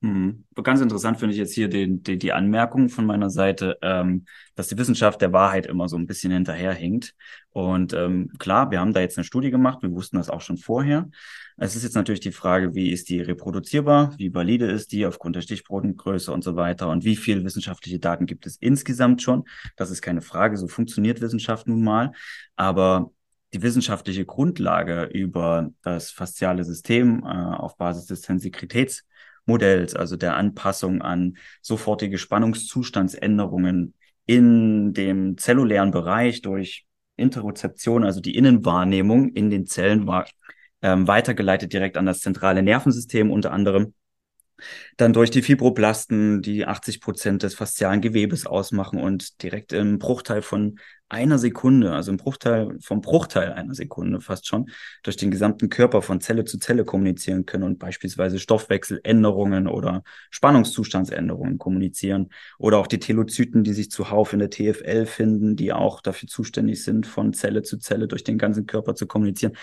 Mhm. 0.00 0.44
Ganz 0.62 0.80
interessant 0.80 1.18
finde 1.18 1.32
ich 1.32 1.40
jetzt 1.40 1.54
hier 1.54 1.68
die, 1.68 2.00
die, 2.00 2.18
die 2.18 2.32
Anmerkung 2.32 2.88
von 2.88 3.04
meiner 3.04 3.30
Seite, 3.30 3.78
ähm, 3.82 4.26
dass 4.54 4.68
die 4.68 4.78
Wissenschaft 4.78 5.20
der 5.20 5.32
Wahrheit 5.32 5.66
immer 5.66 5.88
so 5.88 5.96
ein 5.96 6.06
bisschen 6.06 6.30
hinterherhinkt. 6.30 7.14
Und 7.50 7.94
ähm, 7.94 8.30
klar, 8.38 8.70
wir 8.70 8.78
haben 8.78 8.92
da 8.92 9.00
jetzt 9.00 9.18
eine 9.18 9.24
Studie 9.24 9.50
gemacht, 9.50 9.82
wir 9.82 9.90
wussten 9.90 10.16
das 10.16 10.30
auch 10.30 10.40
schon 10.40 10.56
vorher. 10.56 11.08
Es 11.56 11.74
ist 11.74 11.82
jetzt 11.82 11.96
natürlich 11.96 12.20
die 12.20 12.30
Frage, 12.30 12.76
wie 12.76 12.90
ist 12.90 13.08
die 13.08 13.20
reproduzierbar, 13.20 14.14
wie 14.18 14.32
valide 14.32 14.66
ist 14.66 14.92
die 14.92 15.04
aufgrund 15.04 15.34
der 15.34 15.40
Stichprobengröße 15.40 16.30
und 16.30 16.44
so 16.44 16.54
weiter 16.54 16.88
und 16.88 17.04
wie 17.04 17.16
viel 17.16 17.44
wissenschaftliche 17.44 17.98
Daten 17.98 18.26
gibt 18.26 18.46
es 18.46 18.56
insgesamt 18.56 19.20
schon. 19.22 19.44
Das 19.76 19.90
ist 19.90 20.00
keine 20.00 20.22
Frage, 20.22 20.56
so 20.56 20.68
funktioniert 20.68 21.20
Wissenschaft 21.20 21.66
nun 21.66 21.82
mal. 21.82 22.12
Aber 22.54 23.10
die 23.52 23.62
wissenschaftliche 23.62 24.24
Grundlage 24.24 25.04
über 25.12 25.70
das 25.82 26.12
fasziale 26.12 26.62
System 26.62 27.24
äh, 27.24 27.26
auf 27.26 27.76
Basis 27.76 28.06
des 28.06 28.22
Sensikritäts 28.22 29.04
Modells, 29.48 29.96
also 29.96 30.16
der 30.16 30.36
Anpassung 30.36 31.02
an 31.02 31.36
sofortige 31.62 32.18
Spannungszustandsänderungen 32.18 33.94
in 34.26 34.92
dem 34.92 35.38
zellulären 35.38 35.90
Bereich 35.90 36.42
durch 36.42 36.86
Interozeption, 37.16 38.04
also 38.04 38.20
die 38.20 38.36
Innenwahrnehmung 38.36 39.30
in 39.30 39.50
den 39.50 39.66
Zellen 39.66 40.06
war 40.06 40.26
ähm, 40.82 41.08
weitergeleitet 41.08 41.72
direkt 41.72 41.96
an 41.96 42.06
das 42.06 42.20
zentrale 42.20 42.62
Nervensystem 42.62 43.30
unter 43.30 43.52
anderem. 43.52 43.94
Dann 44.96 45.12
durch 45.12 45.30
die 45.30 45.42
Fibroblasten, 45.42 46.42
die 46.42 46.66
80 46.66 47.00
Prozent 47.00 47.42
des 47.42 47.54
faszialen 47.54 48.00
Gewebes 48.00 48.46
ausmachen 48.46 49.00
und 49.00 49.42
direkt 49.42 49.72
im 49.72 49.98
Bruchteil 49.98 50.42
von 50.42 50.78
einer 51.08 51.38
Sekunde, 51.38 51.92
also 51.92 52.10
im 52.10 52.18
Bruchteil 52.18 52.76
vom 52.80 53.00
Bruchteil 53.00 53.52
einer 53.52 53.74
Sekunde 53.74 54.20
fast 54.20 54.46
schon, 54.46 54.70
durch 55.02 55.16
den 55.16 55.30
gesamten 55.30 55.68
Körper 55.70 56.02
von 56.02 56.20
Zelle 56.20 56.44
zu 56.44 56.58
Zelle 56.58 56.84
kommunizieren 56.84 57.46
können 57.46 57.64
und 57.64 57.78
beispielsweise 57.78 58.38
Stoffwechseländerungen 58.38 59.68
oder 59.68 60.02
Spannungszustandsänderungen 60.30 61.58
kommunizieren. 61.58 62.28
Oder 62.58 62.78
auch 62.78 62.86
die 62.86 62.98
Telozyten, 62.98 63.64
die 63.64 63.72
sich 63.72 63.90
zuhauf 63.90 64.32
in 64.32 64.40
der 64.40 64.50
TFL 64.50 65.06
finden, 65.06 65.56
die 65.56 65.72
auch 65.72 66.00
dafür 66.00 66.28
zuständig 66.28 66.84
sind, 66.84 67.06
von 67.06 67.32
Zelle 67.32 67.62
zu 67.62 67.78
Zelle 67.78 68.06
durch 68.06 68.24
den 68.24 68.38
ganzen 68.38 68.66
Körper 68.66 68.94
zu 68.94 69.06
kommunizieren. 69.06 69.56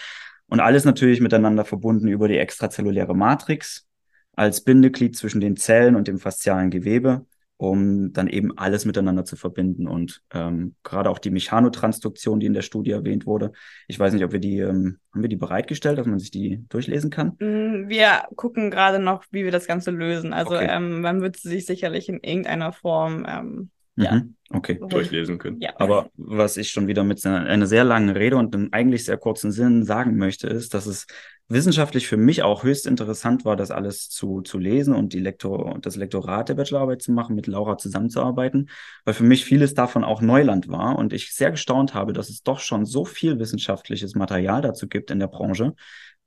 Und 0.48 0.60
alles 0.60 0.86
natürlich 0.86 1.22
miteinander 1.22 1.66
verbunden 1.66 2.08
über 2.08 2.28
die 2.28 2.38
extrazelluläre 2.38 3.16
Matrix, 3.16 3.88
als 4.36 4.62
Bindeglied 4.62 5.16
zwischen 5.16 5.42
den 5.42 5.58
Zellen 5.58 5.96
und 5.96 6.08
dem 6.08 6.20
faszialen 6.20 6.70
Gewebe, 6.70 7.26
um 7.58 8.12
dann 8.12 8.28
eben 8.28 8.58
alles 8.58 8.86
miteinander 8.86 9.24
zu 9.26 9.36
verbinden. 9.36 9.88
Und 9.88 10.22
ähm, 10.34 10.76
gerade 10.84 11.10
auch 11.10 11.20
die 11.20 11.32
Mechanotransduktion, 11.32 12.40
die 12.40 12.48
in 12.48 12.54
der 12.54 12.62
Studie 12.62 12.92
erwähnt 12.92 13.26
wurde. 13.26 13.54
Ich 13.88 14.00
weiß 14.00 14.14
nicht, 14.14 14.24
ob 14.24 14.32
wir 14.32 14.40
die, 14.40 14.60
ähm, 14.60 15.00
haben 15.14 15.22
wir 15.22 15.30
die 15.30 15.36
bereitgestellt, 15.36 15.98
dass 15.98 16.08
man 16.08 16.20
sich 16.20 16.32
die 16.32 16.64
durchlesen 16.70 17.10
kann? 17.10 17.38
Mm, 17.40 17.88
wir 17.88 18.24
gucken 18.36 18.72
gerade 18.72 19.00
noch, 19.00 19.24
wie 19.32 19.46
wir 19.46 19.52
das 19.52 19.68
Ganze 19.68 19.92
lösen. 19.92 20.34
Also 20.34 20.56
okay. 20.56 20.68
ähm, 20.70 21.02
man 21.02 21.22
wird 21.22 21.38
sie 21.38 21.50
sich 21.50 21.66
sicherlich 21.66 22.10
in 22.10 22.20
irgendeiner 22.22 22.74
Form 22.74 23.26
ähm, 23.28 23.70
ja. 23.96 24.16
Mhm. 24.16 24.36
Okay. 24.50 24.80
Durchlesen 24.80 25.38
können. 25.38 25.60
Ja. 25.62 25.74
Aber 25.78 26.10
was 26.18 26.58
ich 26.58 26.70
schon 26.70 26.88
wieder 26.88 27.04
mit 27.04 27.26
einer, 27.26 27.46
einer 27.48 27.66
sehr 27.66 27.84
langen 27.84 28.10
Rede 28.10 28.38
und 28.38 28.54
einem 28.54 28.70
eigentlich 28.72 29.06
sehr 29.06 29.18
kurzen 29.18 29.52
Sinn 29.52 29.84
sagen 29.84 30.18
möchte, 30.18 30.48
ist, 30.48 30.74
dass 30.74 30.86
es 30.86 31.08
wissenschaftlich 31.48 32.08
für 32.08 32.18
mich 32.18 32.44
auch 32.44 32.64
höchst 32.64 32.88
interessant 32.88 33.46
war, 33.46 33.56
das 33.56 33.72
alles 33.72 34.10
zu, 34.10 34.42
zu 34.42 34.58
lesen 34.58 34.96
und 34.96 35.14
die 35.14 35.20
Lektor, 35.20 35.78
das 35.80 35.96
Lektorat 35.96 36.50
der 36.50 36.56
Bachelorarbeit 36.56 37.02
zu 37.02 37.12
machen, 37.12 37.36
mit 37.36 37.48
Laura 37.48 37.78
zusammenzuarbeiten, 37.78 38.70
weil 39.04 39.14
für 39.14 39.24
mich 39.24 39.46
vieles 39.46 39.74
davon 39.74 40.04
auch 40.04 40.22
Neuland 40.22 40.68
war 40.68 40.98
und 40.98 41.14
ich 41.14 41.34
sehr 41.34 41.52
gestaunt 41.52 41.94
habe, 41.94 42.14
dass 42.14 42.30
es 42.30 42.44
doch 42.44 42.60
schon 42.60 42.86
so 42.86 43.06
viel 43.06 43.40
wissenschaftliches 43.40 44.16
Material 44.16 44.62
dazu 44.62 44.88
gibt 44.88 45.12
in 45.12 45.20
der 45.20 45.28
Branche, 45.28 45.74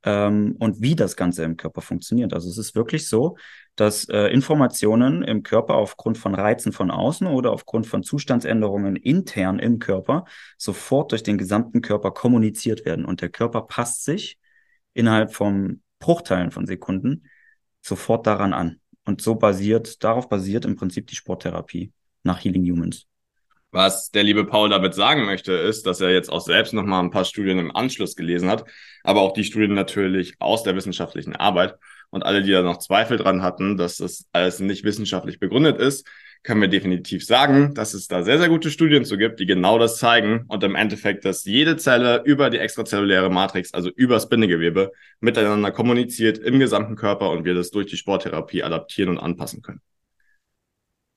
ähm, 0.03 0.55
und 0.59 0.81
wie 0.81 0.95
das 0.95 1.15
Ganze 1.15 1.43
im 1.43 1.57
Körper 1.57 1.81
funktioniert. 1.81 2.33
Also 2.33 2.49
es 2.49 2.57
ist 2.57 2.75
wirklich 2.75 3.07
so, 3.07 3.37
dass 3.75 4.07
äh, 4.09 4.27
Informationen 4.27 5.23
im 5.23 5.43
Körper 5.43 5.75
aufgrund 5.75 6.17
von 6.17 6.35
Reizen 6.35 6.71
von 6.71 6.91
außen 6.91 7.27
oder 7.27 7.51
aufgrund 7.51 7.87
von 7.87 8.03
Zustandsänderungen 8.03 8.95
intern 8.95 9.59
im 9.59 9.79
Körper 9.79 10.25
sofort 10.57 11.11
durch 11.11 11.23
den 11.23 11.37
gesamten 11.37 11.81
Körper 11.81 12.11
kommuniziert 12.11 12.85
werden. 12.85 13.05
Und 13.05 13.21
der 13.21 13.29
Körper 13.29 13.63
passt 13.63 14.05
sich 14.05 14.38
innerhalb 14.93 15.33
von 15.33 15.81
Bruchteilen 15.99 16.51
von 16.51 16.65
Sekunden 16.65 17.27
sofort 17.81 18.27
daran 18.27 18.53
an. 18.53 18.79
Und 19.05 19.21
so 19.21 19.35
basiert, 19.35 20.03
darauf 20.03 20.29
basiert 20.29 20.65
im 20.65 20.75
Prinzip 20.75 21.07
die 21.07 21.15
Sporttherapie 21.15 21.91
nach 22.23 22.43
Healing 22.43 22.63
Humans. 22.63 23.07
Was 23.71 24.09
der 24.09 24.23
liebe 24.23 24.45
Paul 24.45 24.69
damit 24.69 24.95
sagen 24.95 25.25
möchte, 25.25 25.53
ist, 25.53 25.85
dass 25.85 26.01
er 26.01 26.11
jetzt 26.11 26.31
auch 26.31 26.41
selbst 26.41 26.73
noch 26.73 26.83
mal 26.83 26.99
ein 27.01 27.11
paar 27.11 27.25
Studien 27.25 27.59
im 27.59 27.75
Anschluss 27.75 28.15
gelesen 28.15 28.49
hat, 28.49 28.65
aber 29.03 29.21
auch 29.21 29.33
die 29.33 29.43
Studien 29.43 29.73
natürlich 29.73 30.35
aus 30.39 30.63
der 30.63 30.75
wissenschaftlichen 30.75 31.35
Arbeit. 31.35 31.75
Und 32.09 32.25
alle, 32.25 32.41
die 32.41 32.51
da 32.51 32.63
noch 32.63 32.79
Zweifel 32.79 33.17
dran 33.17 33.43
hatten, 33.43 33.77
dass 33.77 33.97
das 33.97 34.27
alles 34.33 34.59
nicht 34.59 34.83
wissenschaftlich 34.83 35.39
begründet 35.39 35.77
ist, 35.77 36.07
können 36.43 36.61
wir 36.61 36.67
definitiv 36.67 37.25
sagen, 37.25 37.73
dass 37.73 37.93
es 37.93 38.07
da 38.07 38.23
sehr, 38.23 38.37
sehr 38.37 38.49
gute 38.49 38.71
Studien 38.71 39.05
zu 39.05 39.17
gibt, 39.17 39.39
die 39.39 39.45
genau 39.45 39.77
das 39.77 39.97
zeigen 39.97 40.45
und 40.47 40.63
im 40.63 40.75
Endeffekt, 40.75 41.25
dass 41.25 41.43
jede 41.43 41.77
Zelle 41.77 42.21
über 42.25 42.49
die 42.49 42.59
extrazelluläre 42.59 43.29
Matrix, 43.29 43.73
also 43.73 43.89
übers 43.89 44.29
Bindegewebe, 44.29 44.91
miteinander 45.19 45.71
kommuniziert 45.71 46.37
im 46.37 46.59
gesamten 46.59 46.95
Körper 46.95 47.29
und 47.31 47.43
wir 47.45 47.53
das 47.53 47.71
durch 47.71 47.87
die 47.87 47.97
Sporttherapie 47.97 48.63
adaptieren 48.63 49.09
und 49.09 49.19
anpassen 49.19 49.61
können. 49.61 49.81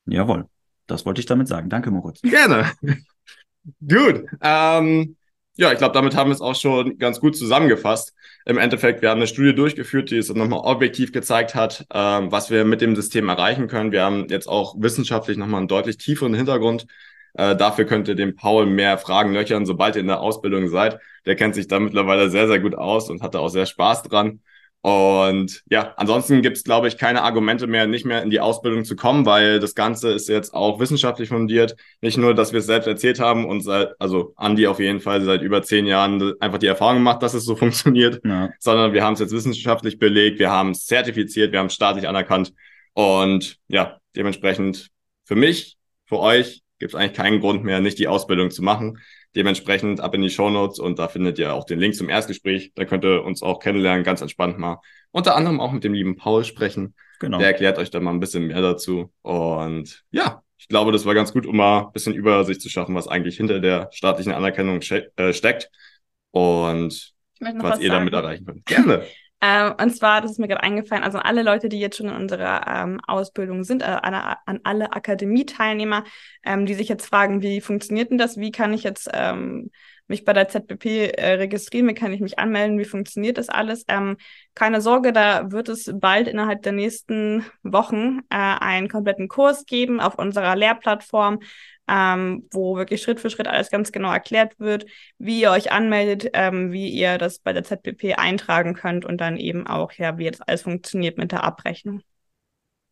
Jawohl. 0.07 0.47
Das 0.87 1.07
wollte 1.07 1.21
ich 1.21 1.26
damit 1.26 1.49
sagen. 1.49 1.71
Danke, 1.71 1.91
Moritz. 1.91 2.21
Gerne. 2.23 2.73
Gut. 3.81 4.25
Ähm, 4.41 5.17
ja, 5.56 5.71
ich 5.71 5.78
glaube, 5.78 5.92
damit 5.92 6.16
haben 6.16 6.30
wir 6.30 6.35
es 6.35 6.40
auch 6.40 6.54
schon 6.54 6.99
ganz 6.99 7.21
gut 7.21 7.37
zusammengefasst. 7.37 8.14
Im 8.47 8.59
Endeffekt, 8.59 9.02
wir 9.02 9.11
haben 9.11 9.18
eine 9.18 9.26
Studie 9.26 9.54
durchgeführt, 9.54 10.11
die 10.11 10.16
es 10.16 10.32
nochmal 10.32 10.61
objektiv 10.61 11.12
gezeigt 11.12 11.54
hat, 11.54 11.87
ähm, 11.92 12.32
was 12.32 12.50
wir 12.50 12.64
mit 12.64 12.80
dem 12.80 12.97
System 12.97 13.28
erreichen 13.28 13.68
können. 13.68 13.92
Wir 13.92 14.02
haben 14.02 14.28
jetzt 14.28 14.49
auch 14.49 14.75
wissenschaftlich 14.78 15.37
nochmal 15.37 15.59
einen 15.59 15.68
deutlich 15.68 15.99
tieferen 15.99 16.35
Hintergrund. 16.35 16.87
Äh, 17.35 17.56
dafür 17.56 17.85
könnt 17.85 18.09
ihr 18.09 18.14
dem 18.14 18.35
Paul 18.35 18.66
mehr 18.66 18.99
Fragen 18.99 19.32
löchern, 19.35 19.66
sobald 19.66 19.97
ihr 19.97 20.00
in 20.00 20.06
der 20.06 20.21
Ausbildung 20.21 20.68
seid. 20.68 20.99
Der 21.26 21.37
kennt 21.37 21.54
sich 21.54 21.68
da 21.68 21.78
mittlerweile 21.80 22.30
sehr, 22.30 22.49
sehr 22.49 22.61
gut 22.61 22.75
aus 22.75 23.11
und 23.11 23.23
hatte 23.23 23.40
auch 23.40 23.49
sehr 23.49 23.66
Spaß 23.66 24.02
dran. 24.04 24.40
Und 24.83 25.62
ja, 25.71 25.95
ansonsten 25.97 26.43
gibt 26.43 26.57
es, 26.57 26.65
glaube 26.65 26.89
ich, 26.89 26.99
keine 26.99 27.23
Argumente 27.23 27.69
mehr, 27.69 27.87
nicht 27.87 28.05
mehr 28.05 28.21
in 28.23 28.31
die 28.31 28.41
Ausbildung 28.41 28.85
zu 28.85 28.97
kommen, 28.97 29.25
weil 29.25 29.61
das 29.61 29.77
Ganze 29.77 30.11
ist 30.11 30.29
jetzt 30.29 30.53
auch 30.55 30.81
wissenschaftlich 30.81 31.29
fundiert. 31.29 31.77
Nicht 32.01 32.19
nur, 32.19 32.35
dass 32.35 32.53
wir 32.53 32.59
es 32.59 32.67
selbst 32.67 32.89
erzählt 32.89 33.21
haben 33.21 33.45
und 33.45 33.61
seit, 33.61 33.93
also 34.01 34.33
Andi 34.35 34.67
auf 34.67 34.81
jeden 34.81 34.99
Fall 34.99 35.23
seit 35.23 35.43
über 35.43 35.62
zehn 35.62 35.87
Jahren 35.87 36.35
einfach 36.41 36.59
die 36.59 36.67
Erfahrung 36.67 36.97
gemacht, 36.97 37.23
dass 37.23 37.33
es 37.33 37.45
so 37.45 37.55
funktioniert, 37.62 38.21
ja. 38.25 38.51
sondern 38.59 38.93
wir 38.93 39.05
haben 39.05 39.15
es 39.15 39.21
jetzt 39.21 39.33
wissenschaftlich 39.33 40.01
belegt, 40.01 40.41
wir 40.41 40.51
haben 40.51 40.73
es 40.73 40.85
zertifiziert, 40.85 41.53
wir 41.53 41.61
haben 41.61 41.67
es 41.67 41.75
staatlich 41.75 42.09
anerkannt. 42.09 42.53
Und 42.93 43.59
ja, 43.69 43.99
dementsprechend 44.17 44.89
für 45.25 45.37
mich, 45.37 45.77
für 46.07 46.19
euch 46.19 46.62
gibt 46.83 46.95
es 46.95 47.01
eigentlich 47.01 47.17
keinen 47.17 47.39
Grund 47.39 47.62
mehr, 47.62 47.81
nicht 47.81 48.01
die 48.01 48.09
Ausbildung 48.09 48.51
zu 48.51 48.61
machen. 48.61 48.99
Dementsprechend 49.37 50.01
ab 50.01 50.17
in 50.17 50.21
die 50.23 50.31
Show 50.31 50.51
Notes 50.51 50.81
und 50.81 50.99
da 50.99 51.07
findet 51.07 51.39
ihr 51.39 51.55
auch 51.55 51.65
den 51.65 51.79
Link 51.79 51.95
zum 51.95 52.09
Erstgespräch. 52.09 52.73
Da 52.75 52.85
könnt 52.85 53.05
ihr 53.05 53.23
uns 53.23 53.41
auch 53.41 53.61
kennenlernen, 53.61 54.03
ganz 54.03 54.21
entspannt 54.21 54.59
mal. 54.59 54.81
Unter 55.12 55.37
anderem 55.37 55.61
auch 55.61 55.71
mit 55.71 55.85
dem 55.85 55.95
lieben 55.95 56.17
Paul 56.17 56.43
sprechen. 56.43 56.97
Genau. 57.21 57.39
Der 57.39 57.47
erklärt 57.47 57.79
euch 57.79 57.91
da 57.91 58.01
mal 58.01 58.11
ein 58.11 58.19
bisschen 58.19 58.49
mehr 58.49 58.61
dazu. 58.61 59.12
Und 59.23 60.03
ja, 60.11 60.43
ich 60.59 60.67
glaube, 60.67 60.91
das 60.91 61.07
war 61.07 61.15
ganz 61.15 61.33
gut, 61.33 61.47
um 61.47 61.57
mal 61.57 61.83
ein 61.83 61.93
bisschen 61.93 62.15
Übersicht 62.15 62.61
zu 62.61 62.69
schaffen, 62.69 62.97
was 62.97 63.07
eigentlich 63.07 63.37
hinter 63.37 63.61
der 63.61 63.89
staatlichen 63.93 64.33
Anerkennung 64.33 64.81
äh, 64.81 65.33
steckt 65.33 65.71
und 66.33 67.15
was, 67.39 67.55
was 67.59 67.81
ihr 67.81 67.91
damit 67.91 68.12
erreichen 68.12 68.45
könnt. 68.45 68.67
Gerne. 68.67 69.05
Ähm, 69.44 69.75
und 69.80 69.90
zwar, 69.90 70.20
das 70.20 70.30
ist 70.30 70.38
mir 70.38 70.46
gerade 70.46 70.62
eingefallen, 70.62 71.02
also 71.02 71.18
alle 71.18 71.42
Leute, 71.42 71.68
die 71.68 71.80
jetzt 71.80 71.96
schon 71.96 72.08
in 72.08 72.14
unserer 72.14 72.64
ähm, 72.68 73.00
Ausbildung 73.06 73.64
sind, 73.64 73.82
äh, 73.82 73.87
an, 73.87 74.14
an, 74.46 74.61
alle 74.62 74.92
Akademieteilnehmer, 74.92 76.04
ähm, 76.44 76.64
die 76.64 76.75
sich 76.75 76.88
jetzt 76.88 77.06
fragen, 77.06 77.42
wie 77.42 77.61
funktioniert 77.61 78.11
denn 78.11 78.18
das? 78.18 78.37
Wie 78.37 78.52
kann 78.52 78.72
ich 78.72 78.84
jetzt 78.84 79.11
ähm, 79.12 79.70
mich 80.12 80.25
bei 80.25 80.33
der 80.33 80.49
ZBP 80.49 81.12
äh, 81.16 81.33
registrieren? 81.35 81.88
Wie 81.88 81.95
kann 81.95 82.12
ich 82.12 82.21
mich 82.21 82.38
anmelden? 82.38 82.78
Wie 82.78 82.85
funktioniert 82.85 83.38
das 83.38 83.49
alles? 83.49 83.85
Ähm, 83.88 84.16
keine 84.54 84.81
Sorge, 84.81 85.12
da 85.12 85.50
wird 85.50 85.69
es 85.69 85.90
bald 85.92 86.28
innerhalb 86.28 86.62
der 86.62 86.73
nächsten 86.73 87.45
Wochen 87.62 88.21
äh, 88.31 88.37
einen 88.37 88.88
kompletten 88.88 89.28
Kurs 89.28 89.66
geben 89.66 90.00
auf 90.00 90.16
unserer 90.18 90.55
Lehrplattform 90.55 91.40
ähm, 91.88 92.48
wo 92.51 92.77
wirklich 92.77 93.03
Schritt 93.03 93.20
für 93.20 93.31
Schritt 93.31 93.48
alles 93.48 93.70
ganz 93.70 93.92
genau 93.92 94.12
erklärt 94.12 94.59
wird, 94.59 94.87
wie 95.18 95.40
ihr 95.40 95.51
euch 95.51 95.72
anmeldet, 95.72 96.31
ähm, 96.33 96.72
wie 96.72 96.88
ihr 96.88 97.18
das 97.18 97.38
bei 97.38 97.53
der 97.53 97.64
ZPP 97.64 98.14
eintragen 98.16 98.75
könnt 98.75 99.05
und 99.05 99.20
dann 99.20 99.37
eben 99.37 99.66
auch, 99.66 99.92
ja, 99.92 100.16
wie 100.18 100.25
jetzt 100.25 100.46
alles 100.48 100.62
funktioniert 100.62 101.18
mit 101.18 101.33
der 101.33 101.44
Abrechnung. 101.44 102.01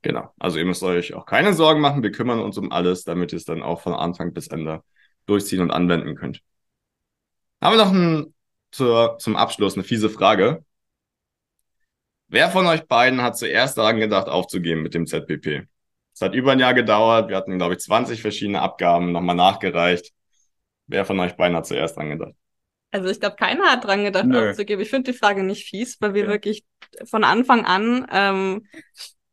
Genau. 0.03 0.33
Also 0.39 0.59
ihr 0.59 0.65
müsst 0.65 0.83
euch 0.83 1.15
auch 1.15 1.27
keine 1.27 1.53
Sorgen 1.53 1.81
machen. 1.81 2.03
Wir 2.03 2.11
kümmern 2.11 2.41
uns 2.41 2.57
um 2.57 2.73
alles, 2.73 3.05
damit 3.05 3.33
ihr 3.33 3.37
es 3.37 3.45
dann 3.45 3.63
auch 3.63 3.83
von 3.83 3.93
Anfang 3.93 4.33
bis 4.33 4.49
Ende 4.49 4.83
durchziehen 5.27 5.61
und 5.61 5.71
anwenden 5.71 6.15
könnt. 6.17 6.43
Haben 7.61 7.77
wir 7.77 7.85
noch 7.85 7.93
ein, 7.93 8.35
zur, 8.71 9.19
zum 9.19 9.37
Abschluss 9.37 9.75
eine 9.75 9.85
fiese 9.85 10.09
Frage. 10.09 10.65
Wer 12.29 12.51
von 12.51 12.67
euch 12.67 12.87
beiden 12.87 13.23
hat 13.23 13.37
zuerst 13.37 13.77
daran 13.77 13.99
gedacht, 13.99 14.29
aufzugeben 14.29 14.83
mit 14.83 14.95
dem 14.95 15.07
ZPP? 15.07 15.67
Es 16.15 16.21
hat 16.21 16.35
über 16.35 16.53
ein 16.53 16.59
Jahr 16.59 16.75
gedauert. 16.75 17.29
Wir 17.29 17.37
hatten, 17.37 17.59
glaube 17.59 17.75
ich, 17.75 17.81
20 17.81 18.23
verschiedene 18.23 18.63
Abgaben 18.63 19.13
nochmal 19.13 19.37
nachgereicht. 19.37 20.13
Wer 20.87 21.05
von 21.05 21.21
euch 21.21 21.37
beiden 21.37 21.57
hat 21.57 21.67
zuerst 21.67 21.97
dran 21.97 22.11
gedacht? 22.11 22.35
Also 22.93 23.09
ich 23.09 23.21
glaube, 23.21 23.37
keiner 23.37 23.65
hat 23.65 23.85
dran 23.85 24.05
gedacht, 24.05 24.27
Nö. 24.27 24.51
aufzugeben. 24.51 24.81
Ich 24.81 24.91
finde 24.91 25.13
die 25.13 25.19
Frage 25.19 25.43
nicht 25.43 25.69
fies, 25.69 26.01
weil 26.01 26.15
wir 26.15 26.25
ja. 26.25 26.29
wirklich 26.29 26.65
von 27.05 27.25
Anfang 27.25 27.65
an 27.65 28.07
ähm, 28.11 28.67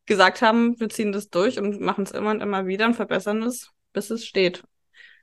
gesagt 0.06 0.42
haben, 0.42 0.80
wir 0.80 0.90
ziehen 0.90 1.12
das 1.12 1.30
durch 1.30 1.60
und 1.60 1.80
machen 1.80 2.04
es 2.04 2.12
immer 2.12 2.32
und 2.32 2.42
immer 2.42 2.68
wieder 2.68 2.86
und 2.88 2.96
verbessern 2.96 3.42
es, 3.44 3.72
bis 3.94 4.10
es 4.10 4.26
steht. 4.26 4.63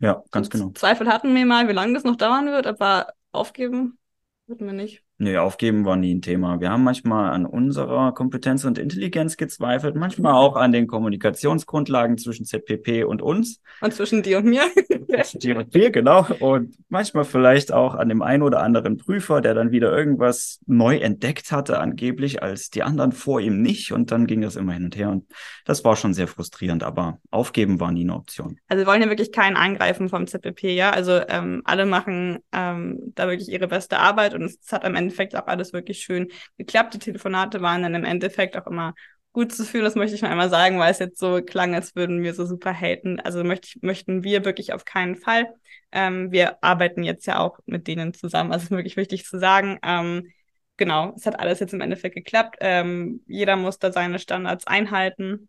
Ja, 0.05 0.23
ganz 0.31 0.51
genau. 0.51 0.71
Zweifel 0.71 1.09
hatten 1.09 1.35
wir 1.35 1.47
mal, 1.47 1.69
wie 1.69 1.73
lange 1.73 1.95
das 1.95 2.05
noch 2.05 2.17
dauern 2.17 2.47
wird, 2.47 2.67
aber 2.67 3.15
aufgeben 3.33 3.99
würden 4.47 4.67
wir 4.67 4.75
nicht. 4.75 5.04
Nee, 5.17 5.37
aufgeben 5.37 5.85
war 5.85 5.95
nie 5.95 6.13
ein 6.13 6.23
Thema. 6.23 6.61
Wir 6.61 6.71
haben 6.71 6.83
manchmal 6.83 7.31
an 7.31 7.47
unserer 7.47 8.13
Kompetenz 8.13 8.65
und 8.65 8.79
Intelligenz 8.79 9.37
gezweifelt, 9.37 9.95
manchmal 9.95 10.35
auch 10.35 10.57
an 10.57 10.73
den 10.73 10.89
Kommunikationsgrundlagen 10.89 12.19
zwischen 12.19 12.45
ZPP 12.45 13.05
und 13.05 13.23
uns. 13.23 13.61
Und 13.81 13.95
zwischen 13.95 14.25
dir 14.25 14.39
und 14.39 14.47
mir. 14.47 14.63
zwischen 15.09 15.39
dir 15.39 15.59
und 15.59 15.73
mir, 15.73 15.93
genau. 15.93 16.27
Und 16.41 16.75
manchmal 16.89 17.25
vielleicht 17.25 17.73
auch 17.73 17.95
an 17.95 18.09
dem 18.09 18.23
einen 18.23 18.43
oder 18.43 18.61
anderen 18.61 18.97
Prüfer, 18.97 19.41
der 19.41 19.55
dann 19.55 19.71
wieder 19.71 19.97
irgendwas 19.97 20.59
neu 20.67 20.97
entdeckt 20.97 21.53
hatte, 21.53 21.79
angeblich, 21.79 22.43
als 22.43 22.71
die 22.71 22.83
anderen 22.83 23.13
vor 23.13 23.41
ihm 23.41 23.63
nicht. 23.63 23.93
Und 23.93 24.11
dann 24.11 24.27
ging 24.27 24.41
das 24.41 24.57
immer 24.57 24.73
hin 24.73 24.87
und 24.87 24.97
her. 24.97 25.11
Und 25.11 25.27
das 25.65 25.85
war 25.85 25.95
schon 25.95 26.13
sehr 26.13 26.27
frustrierend, 26.27 26.83
aber 26.83 27.21
aufgeben 27.31 27.79
war 27.79 27.93
nie 27.93 28.03
eine 28.03 28.17
Option. 28.17 28.59
Also 28.67 28.83
wir 28.83 28.87
wollen 28.89 29.03
ja 29.03 29.09
wirklich 29.09 29.31
keinen 29.31 29.57
Eingreifen 29.57 30.09
vom 30.09 30.27
ZPP, 30.27 30.75
ja. 30.75 30.91
Also 30.91 31.21
ähm, 31.29 31.63
alle 31.65 31.87
machen 31.87 32.41
ähm, 32.51 33.13
da 33.15 33.29
wirklich 33.29 33.49
ihre 33.49 33.69
beste 33.69 34.01
Arbeit 34.01 34.35
und 34.35 34.43
es 34.43 34.59
hat 34.73 34.85
am 34.85 34.97
Ende 34.97 35.04
Endeffekt 35.05 35.37
auch 35.37 35.47
alles 35.47 35.73
wirklich 35.73 36.01
schön 36.01 36.29
geklappt. 36.59 36.95
Die 36.95 36.99
Telefonate 36.99 37.61
waren 37.63 37.83
dann 37.83 37.95
im 37.95 38.05
Endeffekt 38.05 38.57
auch 38.57 38.67
immer 38.67 38.95
gut 39.35 39.53
zu 39.53 39.65
fühlen, 39.65 39.85
das 39.85 39.97
möchte 39.97 40.15
ich 40.15 40.23
noch 40.23 40.31
einmal 40.31 40.49
sagen, 40.49 40.79
weil 40.79 40.93
es 40.93 41.01
jetzt 41.01 41.19
so 41.19 41.43
klang, 41.43 41.75
als 41.75 41.97
würden 41.97 42.23
wir 42.23 42.35
so 42.35 42.47
super 42.47 42.73
haten. 42.73 43.19
Also 43.21 43.43
möcht, 43.43 43.83
möchten 43.83 44.23
wir 44.23 44.45
wirklich 44.45 44.73
auf 44.73 44.85
keinen 44.85 45.17
Fall. 45.17 45.53
Ähm, 45.93 46.31
wir 46.31 46.63
arbeiten 46.63 47.03
jetzt 47.03 47.27
ja 47.27 47.41
auch 47.41 47.59
mit 47.67 47.89
denen 47.89 48.15
zusammen. 48.15 48.53
Also 48.53 48.67
ist 48.67 48.71
wirklich 48.71 48.97
wichtig 48.97 49.25
zu 49.27 49.39
sagen. 49.39 49.79
Ähm, 49.83 50.31
genau, 50.77 51.13
es 51.17 51.27
hat 51.27 51.39
alles 51.39 51.59
jetzt 51.59 51.75
im 51.75 51.81
Endeffekt 51.81 52.15
geklappt. 52.15 52.59
Ähm, 52.61 53.23
jeder 53.27 53.57
muss 53.57 53.81
da 53.81 53.93
seine 53.93 54.21
Standards 54.21 54.69
einhalten. 54.69 55.49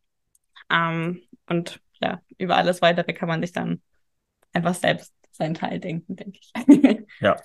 Ähm, 0.71 1.21
und 1.47 1.79
ja, 2.01 2.21
über 2.39 2.57
alles 2.57 2.81
weitere 2.81 3.13
kann 3.13 3.29
man 3.29 3.41
sich 3.41 3.51
dann 3.51 3.83
einfach 4.51 4.73
selbst 4.73 5.13
seinen 5.31 5.53
Teil 5.53 5.79
denken, 5.79 6.15
denke 6.15 6.39
ich. 6.41 6.53
ja, 7.19 7.35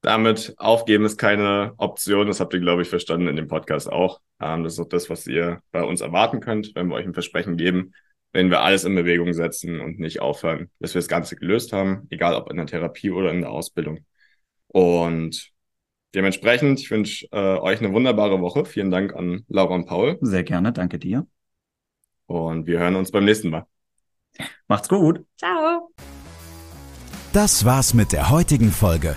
damit 0.00 0.54
aufgeben 0.58 1.04
ist 1.04 1.18
keine 1.18 1.74
Option. 1.76 2.26
Das 2.26 2.40
habt 2.40 2.54
ihr, 2.54 2.60
glaube 2.60 2.82
ich, 2.82 2.88
verstanden 2.88 3.28
in 3.28 3.36
dem 3.36 3.48
Podcast 3.48 3.90
auch. 3.90 4.20
Ähm, 4.40 4.64
das 4.64 4.74
ist 4.74 4.80
auch 4.80 4.88
das, 4.88 5.10
was 5.10 5.26
ihr 5.26 5.60
bei 5.72 5.82
uns 5.82 6.00
erwarten 6.00 6.40
könnt, 6.40 6.74
wenn 6.74 6.88
wir 6.88 6.94
euch 6.94 7.06
ein 7.06 7.14
Versprechen 7.14 7.56
geben, 7.56 7.92
wenn 8.32 8.50
wir 8.50 8.60
alles 8.60 8.84
in 8.84 8.94
Bewegung 8.94 9.32
setzen 9.32 9.80
und 9.80 9.98
nicht 9.98 10.20
aufhören, 10.20 10.70
bis 10.78 10.94
wir 10.94 11.00
das 11.00 11.08
Ganze 11.08 11.36
gelöst 11.36 11.72
haben, 11.72 12.06
egal 12.10 12.34
ob 12.34 12.50
in 12.50 12.56
der 12.56 12.66
Therapie 12.66 13.10
oder 13.10 13.32
in 13.32 13.40
der 13.40 13.50
Ausbildung. 13.50 14.04
Und 14.68 15.50
dementsprechend, 16.14 16.80
ich 16.80 16.90
wünsche 16.90 17.26
äh, 17.32 17.58
euch 17.58 17.80
eine 17.80 17.92
wunderbare 17.92 18.40
Woche. 18.40 18.64
Vielen 18.64 18.90
Dank 18.90 19.14
an 19.14 19.44
Laura 19.48 19.74
und 19.74 19.86
Paul. 19.86 20.18
Sehr 20.20 20.44
gerne, 20.44 20.72
danke 20.72 20.98
dir. 20.98 21.26
Und 22.26 22.66
wir 22.66 22.78
hören 22.78 22.96
uns 22.96 23.10
beim 23.10 23.24
nächsten 23.24 23.50
Mal. 23.50 23.66
Macht's 24.68 24.88
gut. 24.88 25.24
Ciao. 25.36 25.90
Das 27.32 27.64
war's 27.64 27.94
mit 27.94 28.12
der 28.12 28.30
heutigen 28.30 28.70
Folge. 28.70 29.16